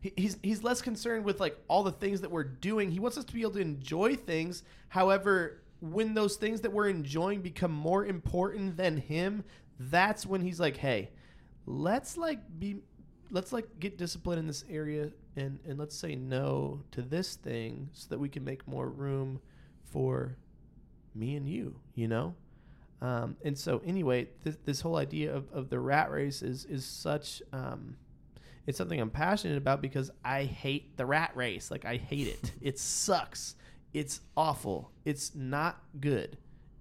[0.01, 2.90] he- he's he's less concerned with like all the things that we're doing.
[2.90, 4.62] He wants us to be able to enjoy things.
[4.88, 9.44] However, when those things that we're enjoying become more important than him,
[9.79, 11.11] that's when he's like, "Hey,
[11.66, 12.83] let's like be
[13.31, 17.88] let's like get disciplined in this area and and let's say no to this thing
[17.92, 19.40] so that we can make more room
[19.83, 20.37] for
[21.14, 22.35] me and you, you know?"
[23.00, 26.85] Um, and so anyway, this, this whole idea of, of the rat race is is
[26.85, 27.96] such um,
[28.66, 31.70] it's something I'm passionate about because I hate the rat race.
[31.70, 32.53] Like I hate it.
[32.61, 33.57] it sucks.
[33.92, 34.90] It's awful.
[35.05, 36.38] It's not good.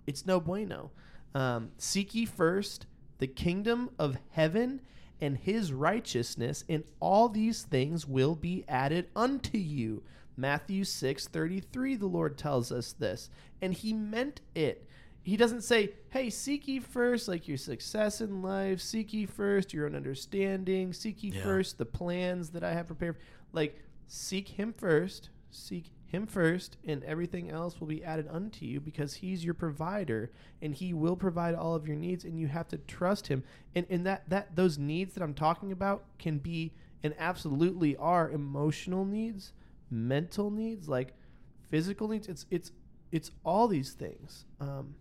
[0.07, 0.91] It's no bueno.
[1.35, 2.85] Um, Seek ye first
[3.19, 4.81] the kingdom of heaven
[5.21, 10.03] and his righteousness, and all these things will be added unto you.
[10.35, 11.95] Matthew six thirty three.
[11.95, 13.29] The Lord tells us this,
[13.61, 14.87] and He meant it.
[15.21, 18.81] He doesn't say, "Hey, seek ye first like your success in life.
[18.81, 20.91] Seek ye first your own understanding.
[20.93, 21.43] Seek ye Yeah.
[21.43, 23.17] first the plans that I have prepared."
[23.53, 25.29] Like, seek Him first.
[25.49, 30.31] Seek Him first, and everything else will be added unto you because He's your provider,
[30.61, 33.43] and He will provide all of your needs, and you have to trust Him.
[33.75, 38.29] And and that that those needs that I'm talking about can be and absolutely are
[38.29, 39.53] emotional needs,
[39.93, 41.13] mental needs, like
[41.69, 42.27] physical needs.
[42.27, 42.71] It's it's
[43.11, 44.45] it's all these things.
[44.59, 44.95] Um,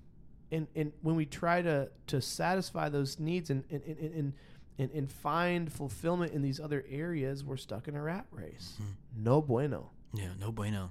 [0.50, 4.32] and and when we try to to satisfy those needs and and and, and
[4.78, 8.78] and, and find fulfillment in these other areas, we're stuck in a rat race.
[9.16, 9.90] No bueno.
[10.14, 10.90] Yeah, no bueno.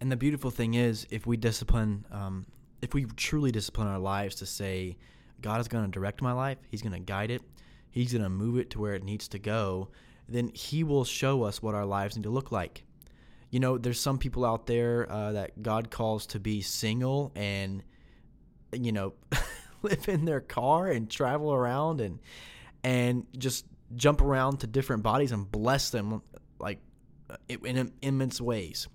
[0.00, 2.46] And the beautiful thing is, if we discipline, um,
[2.80, 4.96] if we truly discipline our lives to say,
[5.40, 7.42] God is going to direct my life, He's going to guide it,
[7.90, 9.88] He's going to move it to where it needs to go,
[10.28, 12.84] then He will show us what our lives need to look like.
[13.50, 17.82] You know, there's some people out there uh, that God calls to be single and,
[18.72, 19.14] you know,
[19.82, 22.18] live in their car and travel around and
[22.82, 26.22] and just jump around to different bodies and bless them
[26.58, 26.80] like
[27.28, 28.88] uh, in immense ways.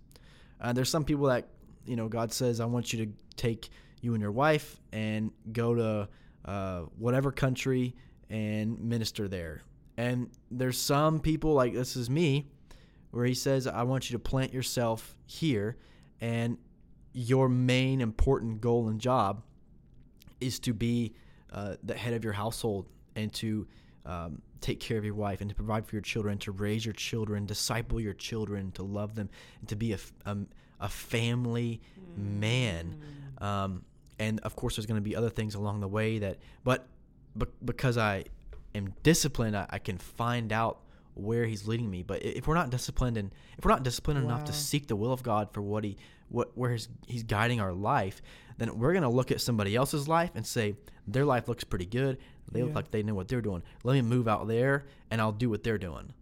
[0.59, 1.49] Uh, there's some people that
[1.85, 3.69] you know God says, "I want you to take
[4.01, 6.09] you and your wife and go to
[6.45, 7.95] uh, whatever country
[8.29, 9.61] and minister there."
[9.97, 12.47] And there's some people like this is me,
[13.15, 15.77] where He says, "I want you to plant yourself here,
[16.19, 16.57] and
[17.13, 19.41] your main important goal and job
[20.41, 21.13] is to be
[21.53, 23.65] uh, the head of your household and to
[24.05, 26.93] um, take care of your wife and to provide for your children, to raise your
[26.93, 29.29] children, disciple your children, to love them,
[29.61, 30.47] and to be a, f- um,
[30.81, 31.81] a family
[32.17, 32.99] man.
[33.37, 33.85] Um,
[34.19, 36.87] and of course, there's going to be other things along the way that, but
[37.37, 38.25] be- because I
[38.73, 40.81] am disciplined, I, I can find out
[41.15, 42.03] where he's leading me.
[42.03, 45.11] But if we're not disciplined and if we're not disciplined enough to seek the will
[45.11, 45.97] of God for what he
[46.29, 48.21] what where he's, he's guiding our life,
[48.57, 50.75] then we're gonna look at somebody else's life and say
[51.07, 52.17] their life looks pretty good.
[52.51, 53.63] They look like they know what they're doing.
[53.83, 56.13] Let me move out there and I'll do what they're doing.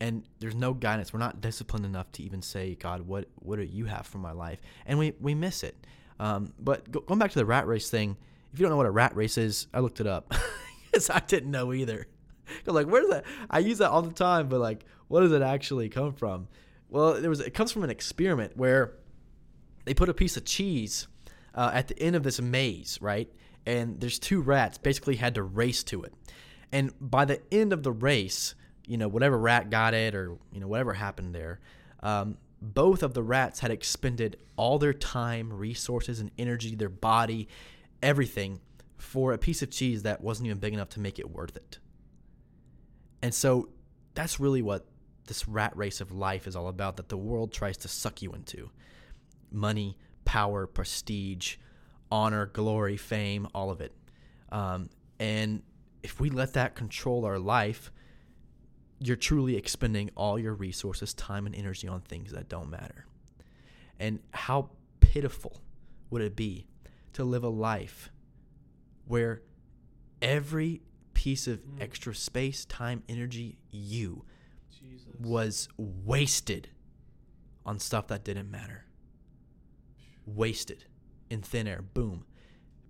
[0.00, 1.12] And there's no guidance.
[1.12, 4.32] We're not disciplined enough to even say, God, what what do you have for my
[4.32, 4.60] life?
[4.86, 5.76] And we we miss it.
[6.20, 8.16] Um, but go, going back to the rat race thing,
[8.52, 10.32] if you don't know what a rat race is, I looked it up
[10.90, 12.06] because I didn't know either.
[12.64, 13.24] 'Cause, like, where's that?
[13.50, 16.48] I use that all the time, but like, what does it actually come from?
[16.88, 18.94] Well, there was it comes from an experiment where
[19.84, 21.06] they put a piece of cheese
[21.54, 23.30] uh, at the end of this maze, right?
[23.66, 26.14] And there's two rats basically had to race to it.
[26.72, 28.54] And by the end of the race,
[28.86, 31.60] you know, whatever rat got it or, you know, whatever happened there,
[32.02, 37.48] um, both of the rats had expended all their time, resources, and energy, their body,
[38.02, 38.60] everything
[38.96, 41.78] for a piece of cheese that wasn't even big enough to make it worth it.
[43.22, 43.68] And so
[44.14, 44.86] that's really what
[45.26, 48.32] this rat race of life is all about that the world tries to suck you
[48.32, 48.70] into
[49.50, 51.56] money, power, prestige,
[52.10, 53.94] honor, glory, fame, all of it.
[54.50, 55.62] Um, and
[56.02, 57.92] if we let that control our life,
[59.00, 63.06] you're truly expending all your resources, time, and energy on things that don't matter.
[63.98, 65.60] And how pitiful
[66.10, 66.66] would it be
[67.12, 68.10] to live a life
[69.06, 69.42] where
[70.20, 70.82] every
[71.18, 71.80] piece of Mm.
[71.80, 74.24] extra space, time, energy, you
[74.70, 75.08] Jesus.
[75.18, 76.68] was wasted
[77.66, 78.84] on stuff that didn't matter.
[80.26, 80.84] Wasted
[81.28, 81.82] in thin air.
[81.82, 82.24] Boom.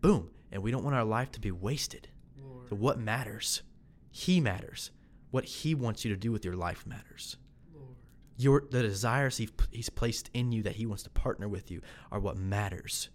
[0.03, 0.31] Boom.
[0.53, 2.09] And we don't want our life to be wasted.
[2.39, 2.69] Lord.
[2.69, 3.63] So, what matters?
[4.11, 4.91] He matters.
[5.31, 7.37] What He wants you to do with your life matters.
[7.75, 7.97] Lord.
[8.37, 11.81] Your the desires he, He's placed in you that He wants to partner with you
[12.13, 13.09] are what matters.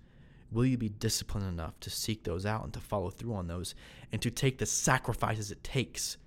[0.54, 3.74] Will you be disciplined enough to seek those out and to follow through on those
[4.12, 6.18] and to take the sacrifices it takes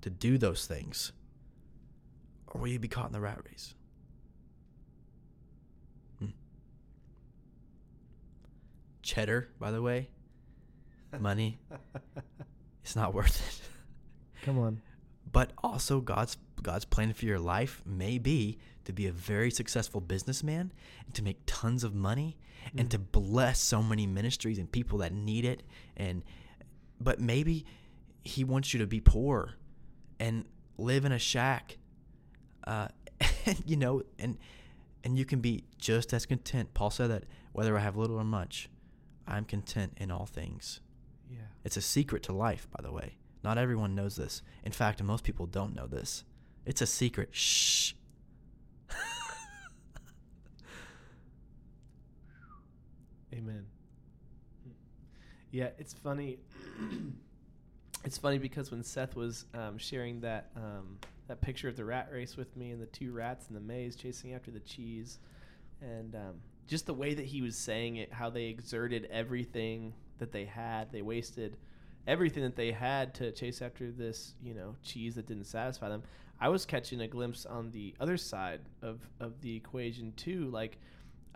[0.00, 1.12] to do those things?
[2.48, 3.74] Or will you be caught in the rat race?
[6.18, 6.30] Hmm.
[9.02, 10.08] cheddar, by the way,
[11.20, 11.60] money,
[12.82, 14.44] it's not worth it.
[14.44, 14.80] Come on.
[15.30, 20.00] But also God's God's plan for your life may be to be a very successful
[20.00, 20.72] businessman
[21.04, 22.36] and to make tons of money
[22.76, 22.90] and Mm.
[22.90, 25.62] to bless so many ministries and people that need it.
[25.96, 26.22] And
[27.00, 27.64] but maybe
[28.24, 29.54] he wants you to be poor
[30.18, 30.44] and
[30.76, 31.78] live in a shack
[32.64, 32.88] uh,
[33.46, 34.36] and you know and
[35.04, 36.74] and you can be just as content.
[36.74, 38.68] Paul said that whether i have little or much
[39.26, 40.80] i'm content in all things.
[41.30, 41.38] Yeah.
[41.64, 43.16] it's a secret to life by the way.
[43.44, 44.42] Not everyone knows this.
[44.64, 46.24] In fact most people don't know this
[46.68, 47.94] it's a secret shh
[53.34, 53.66] Amen.
[55.50, 56.38] Yeah, it's funny.
[58.04, 62.08] it's funny because when Seth was um, sharing that um, that picture of the rat
[62.12, 65.18] race with me and the two rats in the maze chasing after the cheese,
[65.80, 66.34] and um,
[66.66, 70.90] just the way that he was saying it, how they exerted everything that they had,
[70.90, 71.56] they wasted
[72.06, 76.02] everything that they had to chase after this, you know, cheese that didn't satisfy them.
[76.40, 80.78] I was catching a glimpse on the other side of of the equation too, like.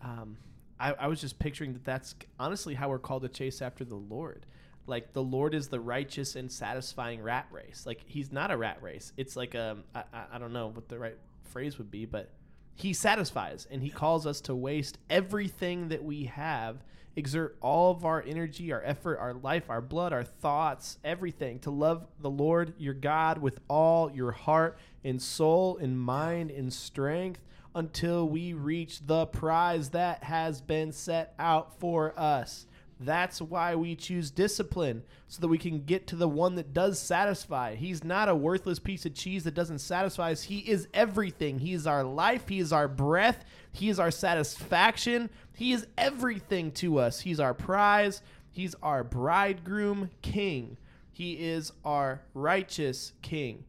[0.01, 0.37] Um,
[0.83, 3.95] I, I was just picturing that that's honestly how we're called to chase after the
[3.95, 4.47] Lord.
[4.87, 7.85] Like the Lord is the righteous and satisfying rat race.
[7.87, 9.12] Like he's not a rat race.
[9.17, 12.31] It's like um I, I, I don't know what the right phrase would be, but
[12.75, 16.83] he satisfies and he calls us to waste everything that we have,
[17.15, 21.71] exert all of our energy, our effort, our life, our blood, our thoughts, everything to
[21.71, 27.41] love the Lord your God with all your heart and soul and mind and strength
[27.75, 32.67] until we reach the prize that has been set out for us.
[33.05, 36.99] That's why we choose discipline, so that we can get to the one that does
[36.99, 37.75] satisfy.
[37.75, 40.45] He's not a worthless piece of cheese that doesn't satisfy us.
[40.45, 41.59] He is everything.
[41.59, 42.49] He is our life.
[42.49, 43.45] He is our breath.
[43.73, 45.31] He is our satisfaction.
[45.57, 47.21] He is everything to us.
[47.21, 48.23] He's our prize.
[48.51, 50.77] He's our bridegroom king.
[51.12, 53.65] He is our righteous king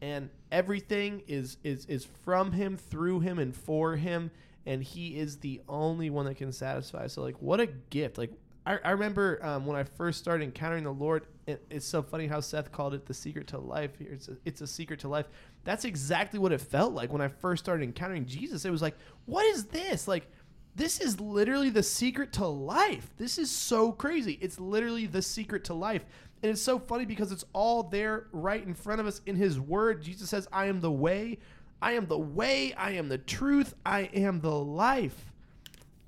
[0.00, 4.30] and everything is is is from him through him and for him
[4.64, 8.32] and he is the only one that can satisfy so like what a gift like
[8.66, 12.26] i, I remember um, when i first started encountering the lord it, it's so funny
[12.26, 15.26] how seth called it the secret to life it's a, it's a secret to life
[15.64, 18.96] that's exactly what it felt like when i first started encountering jesus it was like
[19.24, 20.28] what is this like
[20.76, 23.10] this is literally the secret to life.
[23.16, 24.38] This is so crazy.
[24.42, 26.04] It's literally the secret to life.
[26.42, 29.58] And it's so funny because it's all there right in front of us in his
[29.58, 30.02] word.
[30.02, 31.38] Jesus says, I am the way,
[31.80, 35.32] I am the way, I am the truth, I am the life.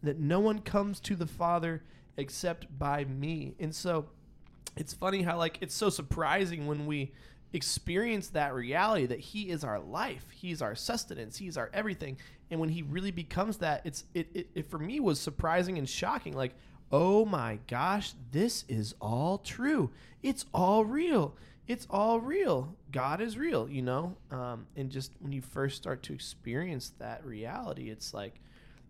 [0.02, 1.82] That no one comes to the Father
[2.18, 3.54] except by me.
[3.58, 4.06] And so
[4.76, 7.12] it's funny how like it's so surprising when we
[7.54, 12.18] experience that reality that he is our life he's our sustenance he's our everything.
[12.50, 15.88] And when he really becomes that it's it, it, it for me was surprising and
[15.88, 16.54] shocking like
[16.92, 19.90] oh my gosh this is all true.
[20.22, 21.36] It's all real.
[21.66, 22.74] It's all real.
[22.92, 24.16] God is real you know?
[24.30, 28.40] Um, and just when you first start to experience that reality it's like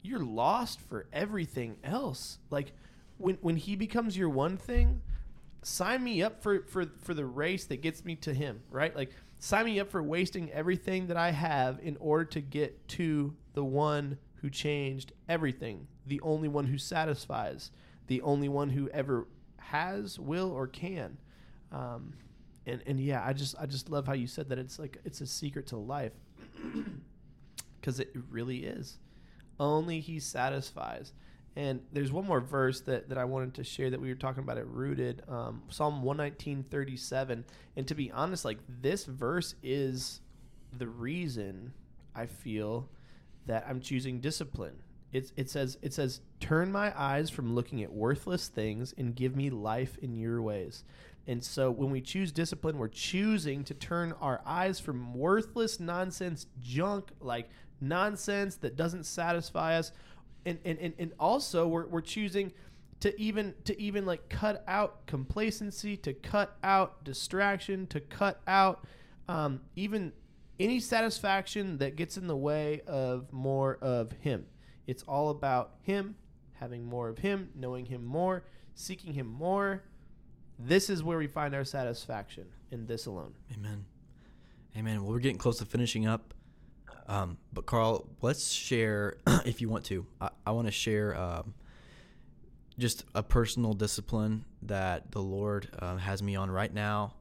[0.03, 2.39] you're lost for everything else.
[2.51, 2.73] Like
[3.19, 5.01] when when he becomes your one thing
[5.63, 8.95] sign me up for for for the race that gets me to him right?
[8.95, 13.33] Like sign me up for wasting everything that i have in order to get to
[13.55, 17.71] the one who changed everything the only one who satisfies
[18.09, 19.29] the only one who ever
[19.59, 21.19] has will or can.
[21.71, 22.15] Um
[22.67, 25.21] and and yeah i just i just love how you said that it's like it's
[25.21, 26.13] a secret to life
[27.81, 28.99] because it really is.
[29.61, 31.13] Only he satisfies
[31.57, 34.43] and there's one more verse that, that I wanted to share that we were talking
[34.43, 37.45] about it rooted, um, Psalm 119, 37.
[37.77, 40.21] And to be honest, like this verse is
[40.77, 41.73] the reason
[42.15, 42.89] I feel
[43.47, 44.83] that I'm choosing discipline.
[45.13, 49.35] It, it says it says turn my eyes from looking at worthless things and give
[49.35, 50.85] me life in your ways.
[51.27, 56.47] And so when we choose discipline, we're choosing to turn our eyes from worthless nonsense
[56.61, 59.93] junk like nonsense that doesn't satisfy us
[60.45, 62.53] and and, and, and also we're, we're choosing
[63.01, 68.85] to even to even like cut out complacency to cut out distraction to cut out
[69.29, 70.13] um, even
[70.59, 74.47] any satisfaction that gets in the way of more of him
[74.87, 76.17] it's all about him
[76.55, 79.85] having more of him knowing him more seeking him more
[80.59, 83.85] this is where we find our satisfaction in this alone Amen.
[84.77, 85.03] Amen.
[85.03, 86.35] Well, we're getting close to finishing up.
[87.09, 90.07] Um, but Karl, let's share, if you want to.
[90.21, 91.55] I, I want to share um,
[92.79, 97.15] just a personal discipline that the Lord uh, has me on right now.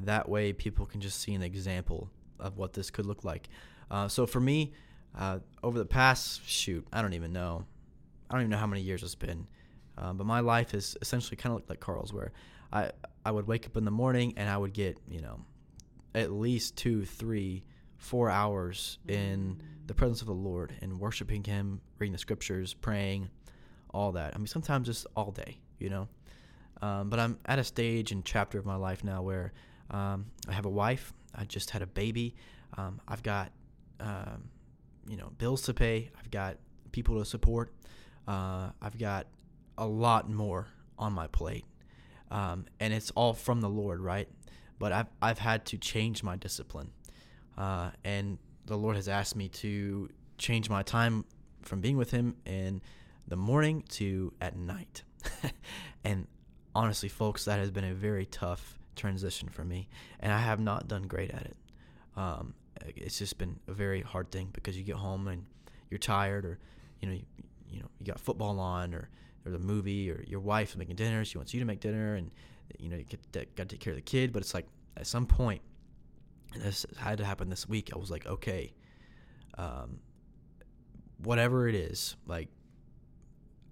[0.00, 3.48] That way, people can just see an example of what this could look like.
[3.90, 4.72] Uh, so for me,
[5.18, 7.64] uh, over the past shoot, I don't even know,
[8.30, 9.46] I don't even know how many years it's been.
[9.96, 12.32] Um, but my life has essentially kind of looked like Karl's, where
[12.72, 12.90] I
[13.24, 15.40] I would wake up in the morning and I would get you know
[16.14, 17.64] at least two, three,
[18.04, 23.30] four hours in the presence of the Lord and worshiping Him, reading the scriptures, praying,
[23.90, 24.34] all that.
[24.34, 26.08] I mean, sometimes just all day, you know.
[26.82, 29.52] Um, but I'm at a stage and chapter of my life now where
[29.90, 31.12] um, I have a wife.
[31.34, 32.34] I just had a baby.
[32.76, 33.52] Um, I've got,
[34.00, 34.50] um,
[35.08, 36.10] you know, bills to pay.
[36.18, 36.58] I've got
[36.92, 37.72] people to support.
[38.28, 39.26] Uh, I've got
[39.78, 40.66] a lot more
[40.98, 41.64] on my plate,
[42.30, 44.28] um, and it's all from the Lord, right?
[44.78, 46.90] But I've I've had to change my discipline,
[47.56, 51.24] uh, and the Lord has asked me to change my time
[51.62, 52.82] from being with Him in
[53.28, 55.02] the morning to at night,
[56.04, 56.26] and
[56.74, 59.88] honestly, folks, that has been a very tough transition for me,
[60.20, 61.56] and I have not done great at it.
[62.16, 62.54] Um,
[62.96, 65.44] it's just been a very hard thing because you get home and
[65.90, 66.58] you're tired, or
[67.00, 67.24] you know, you,
[67.70, 69.08] you know, you got football on, or
[69.42, 71.24] there's a movie, or your wife's making dinner.
[71.24, 72.30] She wants you to make dinner, and
[72.78, 74.32] you know, you got to take care of the kid.
[74.32, 75.62] But it's like at some point,
[76.54, 77.90] and this had to happen this week.
[77.94, 78.72] I was like, okay,
[79.58, 80.00] um,
[81.18, 82.48] whatever it is, like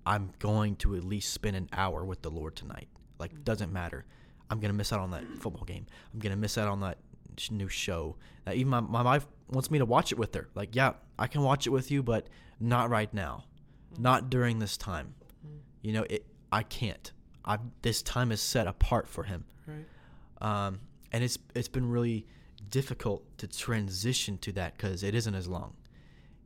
[0.05, 2.89] I'm going to at least spend an hour with the Lord tonight.
[3.19, 4.05] Like, doesn't matter.
[4.51, 5.87] I'm gonna miss out on that football game.
[6.13, 6.99] I'm gonna miss out on that
[7.51, 8.17] new show.
[8.45, 10.49] That even my, my wife wants me to watch it with her.
[10.55, 12.29] Like, yeah, I can watch it with you, but
[12.61, 13.45] not right now,
[13.99, 15.15] not during this time.
[15.81, 16.27] You know, it.
[16.51, 17.13] I can't.
[17.45, 19.45] I this time is set apart for Him.
[19.67, 20.67] Right.
[20.67, 20.81] Um,
[21.13, 22.27] and it's it's been really
[22.73, 25.75] difficult to transition to that because it isn't as long.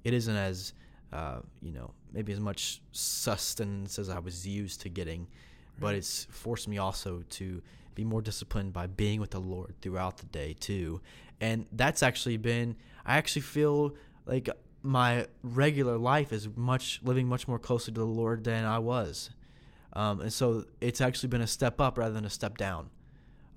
[0.04, 0.74] It isn't as
[1.12, 5.28] uh, you know maybe as much sustenance as I was used to getting,
[5.80, 7.62] but it's forced me also to
[7.94, 11.00] be more disciplined by being with the Lord throughout the day too.
[11.40, 13.94] And that's actually been I actually feel
[14.26, 14.50] like
[14.82, 19.30] my regular life is much living much more closely to the Lord than I was.
[19.92, 22.90] Um, and so it's actually been a step up rather than a step down.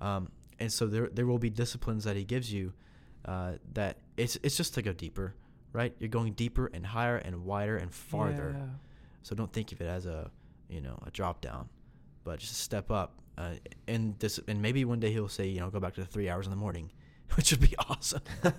[0.00, 2.72] Um, and so there there will be disciplines that He gives you
[3.24, 5.34] uh, that it's it's just to go deeper,
[5.72, 5.94] right?
[5.98, 8.54] You're going deeper and higher and wider and farther.
[8.56, 8.66] Yeah.
[9.22, 10.30] So don't think of it as a
[10.68, 11.68] you know a drop down,
[12.24, 13.14] but just step up.
[13.38, 13.54] Uh,
[13.88, 16.28] and this and maybe one day He'll say you know go back to the three
[16.28, 16.90] hours in the morning,
[17.34, 18.22] which would be awesome.
[18.42, 18.58] but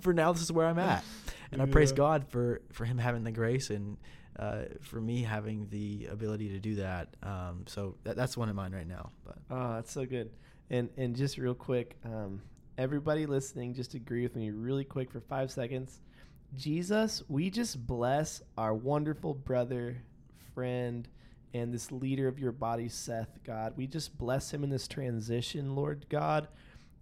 [0.00, 1.04] for now, this is where I'm at,
[1.52, 3.96] and I praise God for for Him having the grace and.
[4.38, 8.56] Uh, for me having the ability to do that, um, so that, that's one of
[8.56, 9.10] mine right now.
[9.24, 10.30] But Oh, that's so good.
[10.70, 12.42] And and just real quick, um,
[12.76, 16.00] everybody listening, just agree with me really quick for five seconds.
[16.56, 19.96] Jesus, we just bless our wonderful brother,
[20.54, 21.08] friend,
[21.52, 23.74] and this leader of your body, Seth, God.
[23.76, 26.48] We just bless him in this transition, Lord God,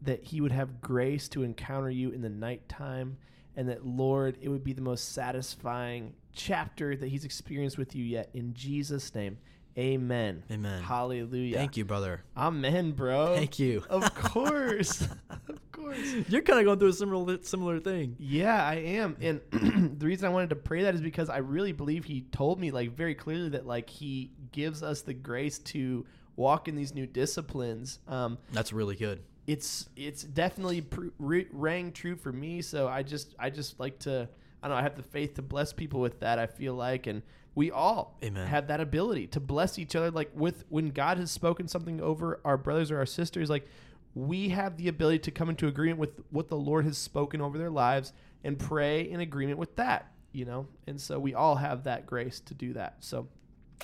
[0.02, 3.16] that he would have grace to encounter you in the nighttime,
[3.56, 8.04] and that, Lord, it would be the most satisfying chapter that he's experienced with you
[8.04, 8.30] yet.
[8.34, 9.38] In Jesus' name,
[9.78, 10.42] amen.
[10.50, 10.82] Amen.
[10.82, 11.56] Hallelujah.
[11.56, 12.22] Thank you, brother.
[12.36, 13.34] Amen, bro.
[13.34, 13.82] Thank you.
[13.90, 15.02] Of course.
[15.48, 15.98] of course.
[16.28, 18.16] You're kind of going through a similar similar thing.
[18.18, 19.16] Yeah, I am.
[19.20, 19.40] And
[19.98, 22.70] the reason I wanted to pray that is because I really believe he told me
[22.70, 27.06] like very clearly that like he gives us the grace to walk in these new
[27.06, 27.98] disciplines.
[28.08, 29.22] Um That's really good.
[29.46, 33.98] It's it's definitely pr- re- rang true for me, so I just I just like
[34.00, 34.28] to
[34.62, 36.38] I don't know, I have the faith to bless people with that.
[36.38, 37.22] I feel like and
[37.54, 38.46] we all Amen.
[38.46, 42.40] have that ability to bless each other like with when God has spoken something over
[42.44, 43.66] our brothers or our sisters like
[44.14, 47.58] we have the ability to come into agreement with what the Lord has spoken over
[47.58, 48.12] their lives
[48.44, 50.66] and pray in agreement with that, you know?
[50.86, 52.96] And so we all have that grace to do that.
[53.00, 53.28] So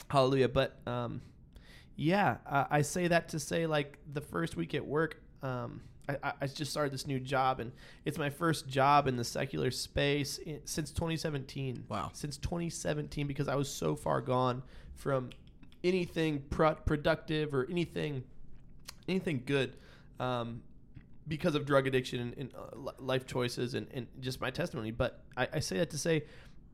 [0.09, 0.49] hallelujah.
[0.49, 1.23] But um
[1.97, 6.33] yeah, uh, I say that to say like the first week at work, um, I,
[6.43, 7.73] I- just started this new job and
[8.05, 11.85] it's my first job in the secular space in, since 2017.
[11.89, 12.11] Wow.
[12.15, 14.63] Since 2017 because I was so far gone
[14.95, 15.31] from
[15.85, 18.25] anything pro- productive or anything
[19.09, 19.77] anything good
[20.21, 20.63] um,
[21.29, 24.91] because of drug addiction and, and uh, life choices and, and just my testimony.
[24.91, 26.25] But I, I say that to say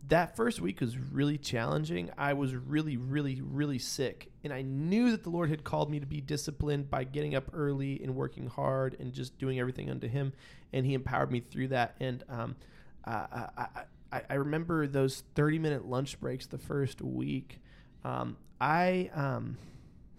[0.08, 2.10] that first week was really challenging.
[2.18, 4.30] I was really, really, really sick.
[4.42, 7.50] And I knew that the Lord had called me to be disciplined by getting up
[7.52, 10.32] early and working hard and just doing everything unto Him.
[10.72, 11.94] And He empowered me through that.
[12.00, 12.56] And um,
[13.04, 13.66] I, I,
[14.12, 17.60] I, I remember those 30 minute lunch breaks the first week.
[18.04, 19.56] Um, I, um,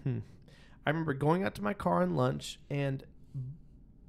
[0.04, 0.20] hmm,
[0.86, 3.04] I remember going out to my car on lunch and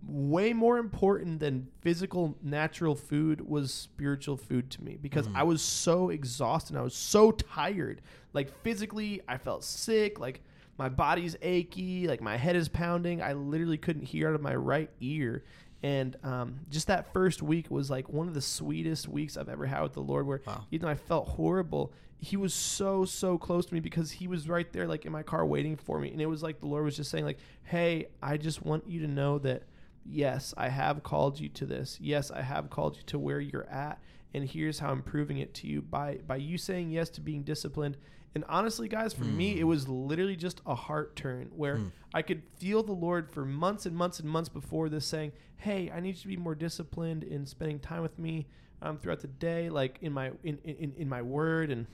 [0.06, 5.60] way more important than physical natural food was spiritual food to me because I was
[5.62, 6.76] so exhausted.
[6.76, 8.00] I was so tired.
[8.32, 10.20] Like physically, I felt sick.
[10.20, 10.42] Like
[10.78, 13.20] my body's achy, like my head is pounding.
[13.22, 15.42] I literally couldn't hear out of my right ear.
[15.82, 19.66] And um, just that first week was like one of the sweetest weeks I've ever
[19.66, 20.64] had with the Lord, where Wow.
[20.70, 24.48] even though I felt horrible, He was so so close to me because He was
[24.48, 26.10] right there, like in my car, waiting for me.
[26.12, 29.00] And it was like the Lord was just saying, like, "Hey, I just want you
[29.00, 29.64] to know that
[30.08, 31.98] yes, I have called you to this.
[32.00, 33.98] Yes, I have called you to where you're at,
[34.34, 37.42] and here's how I'm proving it to you by by you saying yes to being
[37.42, 37.96] disciplined."
[38.34, 39.60] And honestly, guys, for me, Mm.
[39.60, 41.92] it was literally just a heart turn where Mm.
[42.12, 45.90] I could feel the Lord for months and months and months before this saying, "Hey,
[45.90, 48.46] I need you to be more disciplined in spending time with me
[48.82, 51.86] um, throughout the day, like in my in in, in my word." And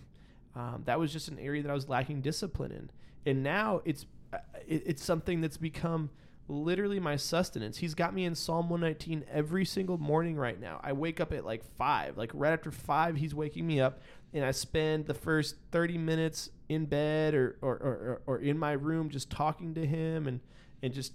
[0.56, 2.90] um, that was just an area that I was lacking discipline in.
[3.24, 6.10] And now it's uh, it, it's something that's become
[6.52, 7.78] literally my sustenance.
[7.78, 10.80] He's got me in Psalm 119 every single morning right now.
[10.82, 14.00] I wake up at like five, like right after five, he's waking me up,
[14.32, 18.72] and I spend the first 30 minutes in bed or or, or, or in my
[18.72, 20.40] room just talking to him and
[20.82, 21.12] and just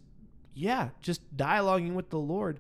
[0.54, 2.60] yeah, just dialoguing with the Lord.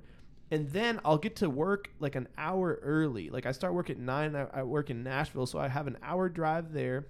[0.51, 3.29] And then I'll get to work like an hour early.
[3.29, 4.35] Like I start work at nine.
[4.35, 7.07] I, I work in Nashville, so I have an hour drive there,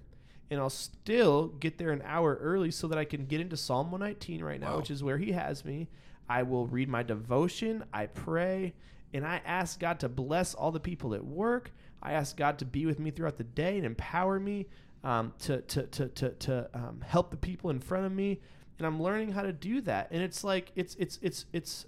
[0.50, 3.92] and I'll still get there an hour early so that I can get into Psalm
[3.92, 4.78] 119 right now, Wow.
[4.78, 5.88] which is where He has me.
[6.30, 7.84] I will read my devotion.
[7.94, 8.74] I pray,
[9.14, 11.72] and I ask God to bless all the people at work.
[12.02, 14.68] I ask God to be with me throughout the day and empower me
[15.04, 18.40] um, to to to to, to um, help the people in front of me.
[18.78, 20.10] And I'm learning how to do that.
[20.12, 21.86] And it's like it's it's it's it's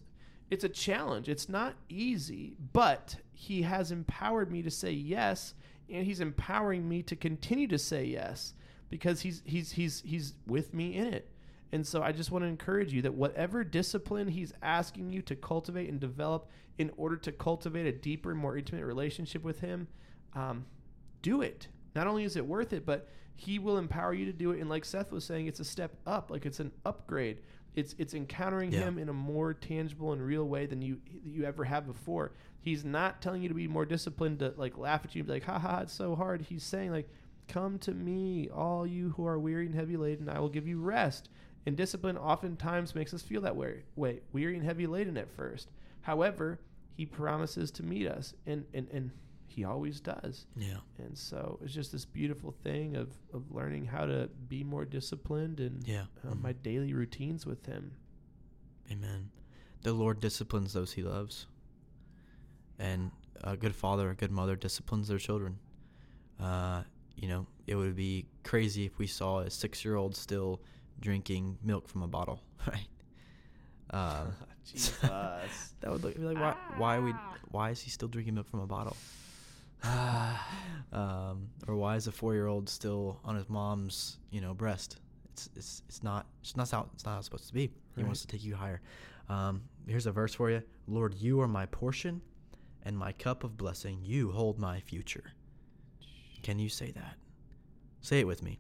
[0.50, 1.30] it's a challenge.
[1.30, 5.54] It's not easy, but he has empowered me to say yes,
[5.92, 8.54] and he's empowering me to continue to say yes
[8.90, 11.30] because he's he's he's he's with me in it.
[11.72, 15.36] And so I just want to encourage you that whatever discipline he's asking you to
[15.36, 19.88] cultivate and develop in order to cultivate a deeper, more intimate relationship with him,
[20.34, 20.66] um,
[21.22, 21.68] do it.
[21.96, 24.60] Not only is it worth it, but he will empower you to do it.
[24.60, 27.40] And like Seth was saying, it's a step up, like it's an upgrade.
[27.76, 28.80] It's it's encountering Yeah.
[28.82, 32.32] him in a more tangible and real way than you you ever have before.
[32.62, 35.34] He's not telling you to be more disciplined to like laugh at you and be
[35.34, 36.42] like, ha ha, it's so hard.
[36.42, 37.10] He's saying like,
[37.48, 40.80] come to me, all you who are weary and heavy laden, I will give you
[40.80, 41.30] rest.
[41.66, 45.70] And discipline oftentimes makes us feel that way, way weary and heavy laden at first.
[46.02, 46.60] However,
[46.96, 49.12] he promises to meet us, and and and
[49.60, 50.46] he always does.
[50.56, 50.78] Yeah.
[50.98, 55.60] And so it's just this beautiful thing of, of learning how to be more disciplined
[55.60, 56.06] and Yeah.
[56.26, 56.42] uh, Mhm.
[56.42, 57.92] my daily routines with him.
[58.90, 59.32] Amen.
[59.82, 61.46] The Lord disciplines those he loves.
[62.78, 63.12] And
[63.44, 65.60] a good father, a good mother disciplines their children.
[66.40, 66.84] Uh,
[67.18, 70.62] you know, it would be crazy if we saw a six year old still
[71.02, 72.88] drinking milk from a bottle, right?
[73.90, 74.28] Uh,
[74.66, 74.98] Jesus.
[75.02, 77.12] that would look be like why why we
[77.52, 78.96] why is he still drinking milk from a bottle?
[80.92, 84.98] um, or why is a four year old still on his mom's you know breast?
[85.32, 87.72] It's it's it's not it's not how it's not how it's supposed to be.
[87.96, 88.82] He wants to take you higher.
[89.28, 90.64] Um, here's a verse for you.
[90.88, 92.22] Lord, you are my portion,
[92.84, 94.00] and my cup of blessing.
[94.04, 95.34] You hold my future.
[96.44, 97.16] Can you say that?
[98.02, 98.60] Say it with me.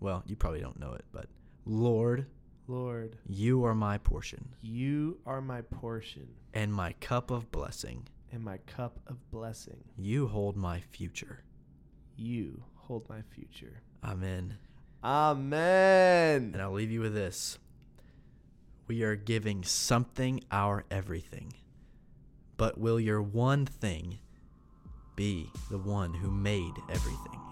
[0.00, 1.26] Well, you probably don't know it, but
[1.64, 2.26] Lord,
[2.68, 8.06] Lord, you are my portion, you are my portion and my cup of blessing.
[8.32, 9.84] And my cup of blessing.
[9.96, 11.42] You hold my future.
[12.16, 13.82] You hold my future.
[14.04, 14.58] Amen.
[15.04, 16.50] Amen.
[16.52, 17.58] And I'll leave you with this.
[18.88, 21.52] We are giving something our everything.
[22.56, 24.18] But will your one thing
[25.14, 27.45] be the one who made everything?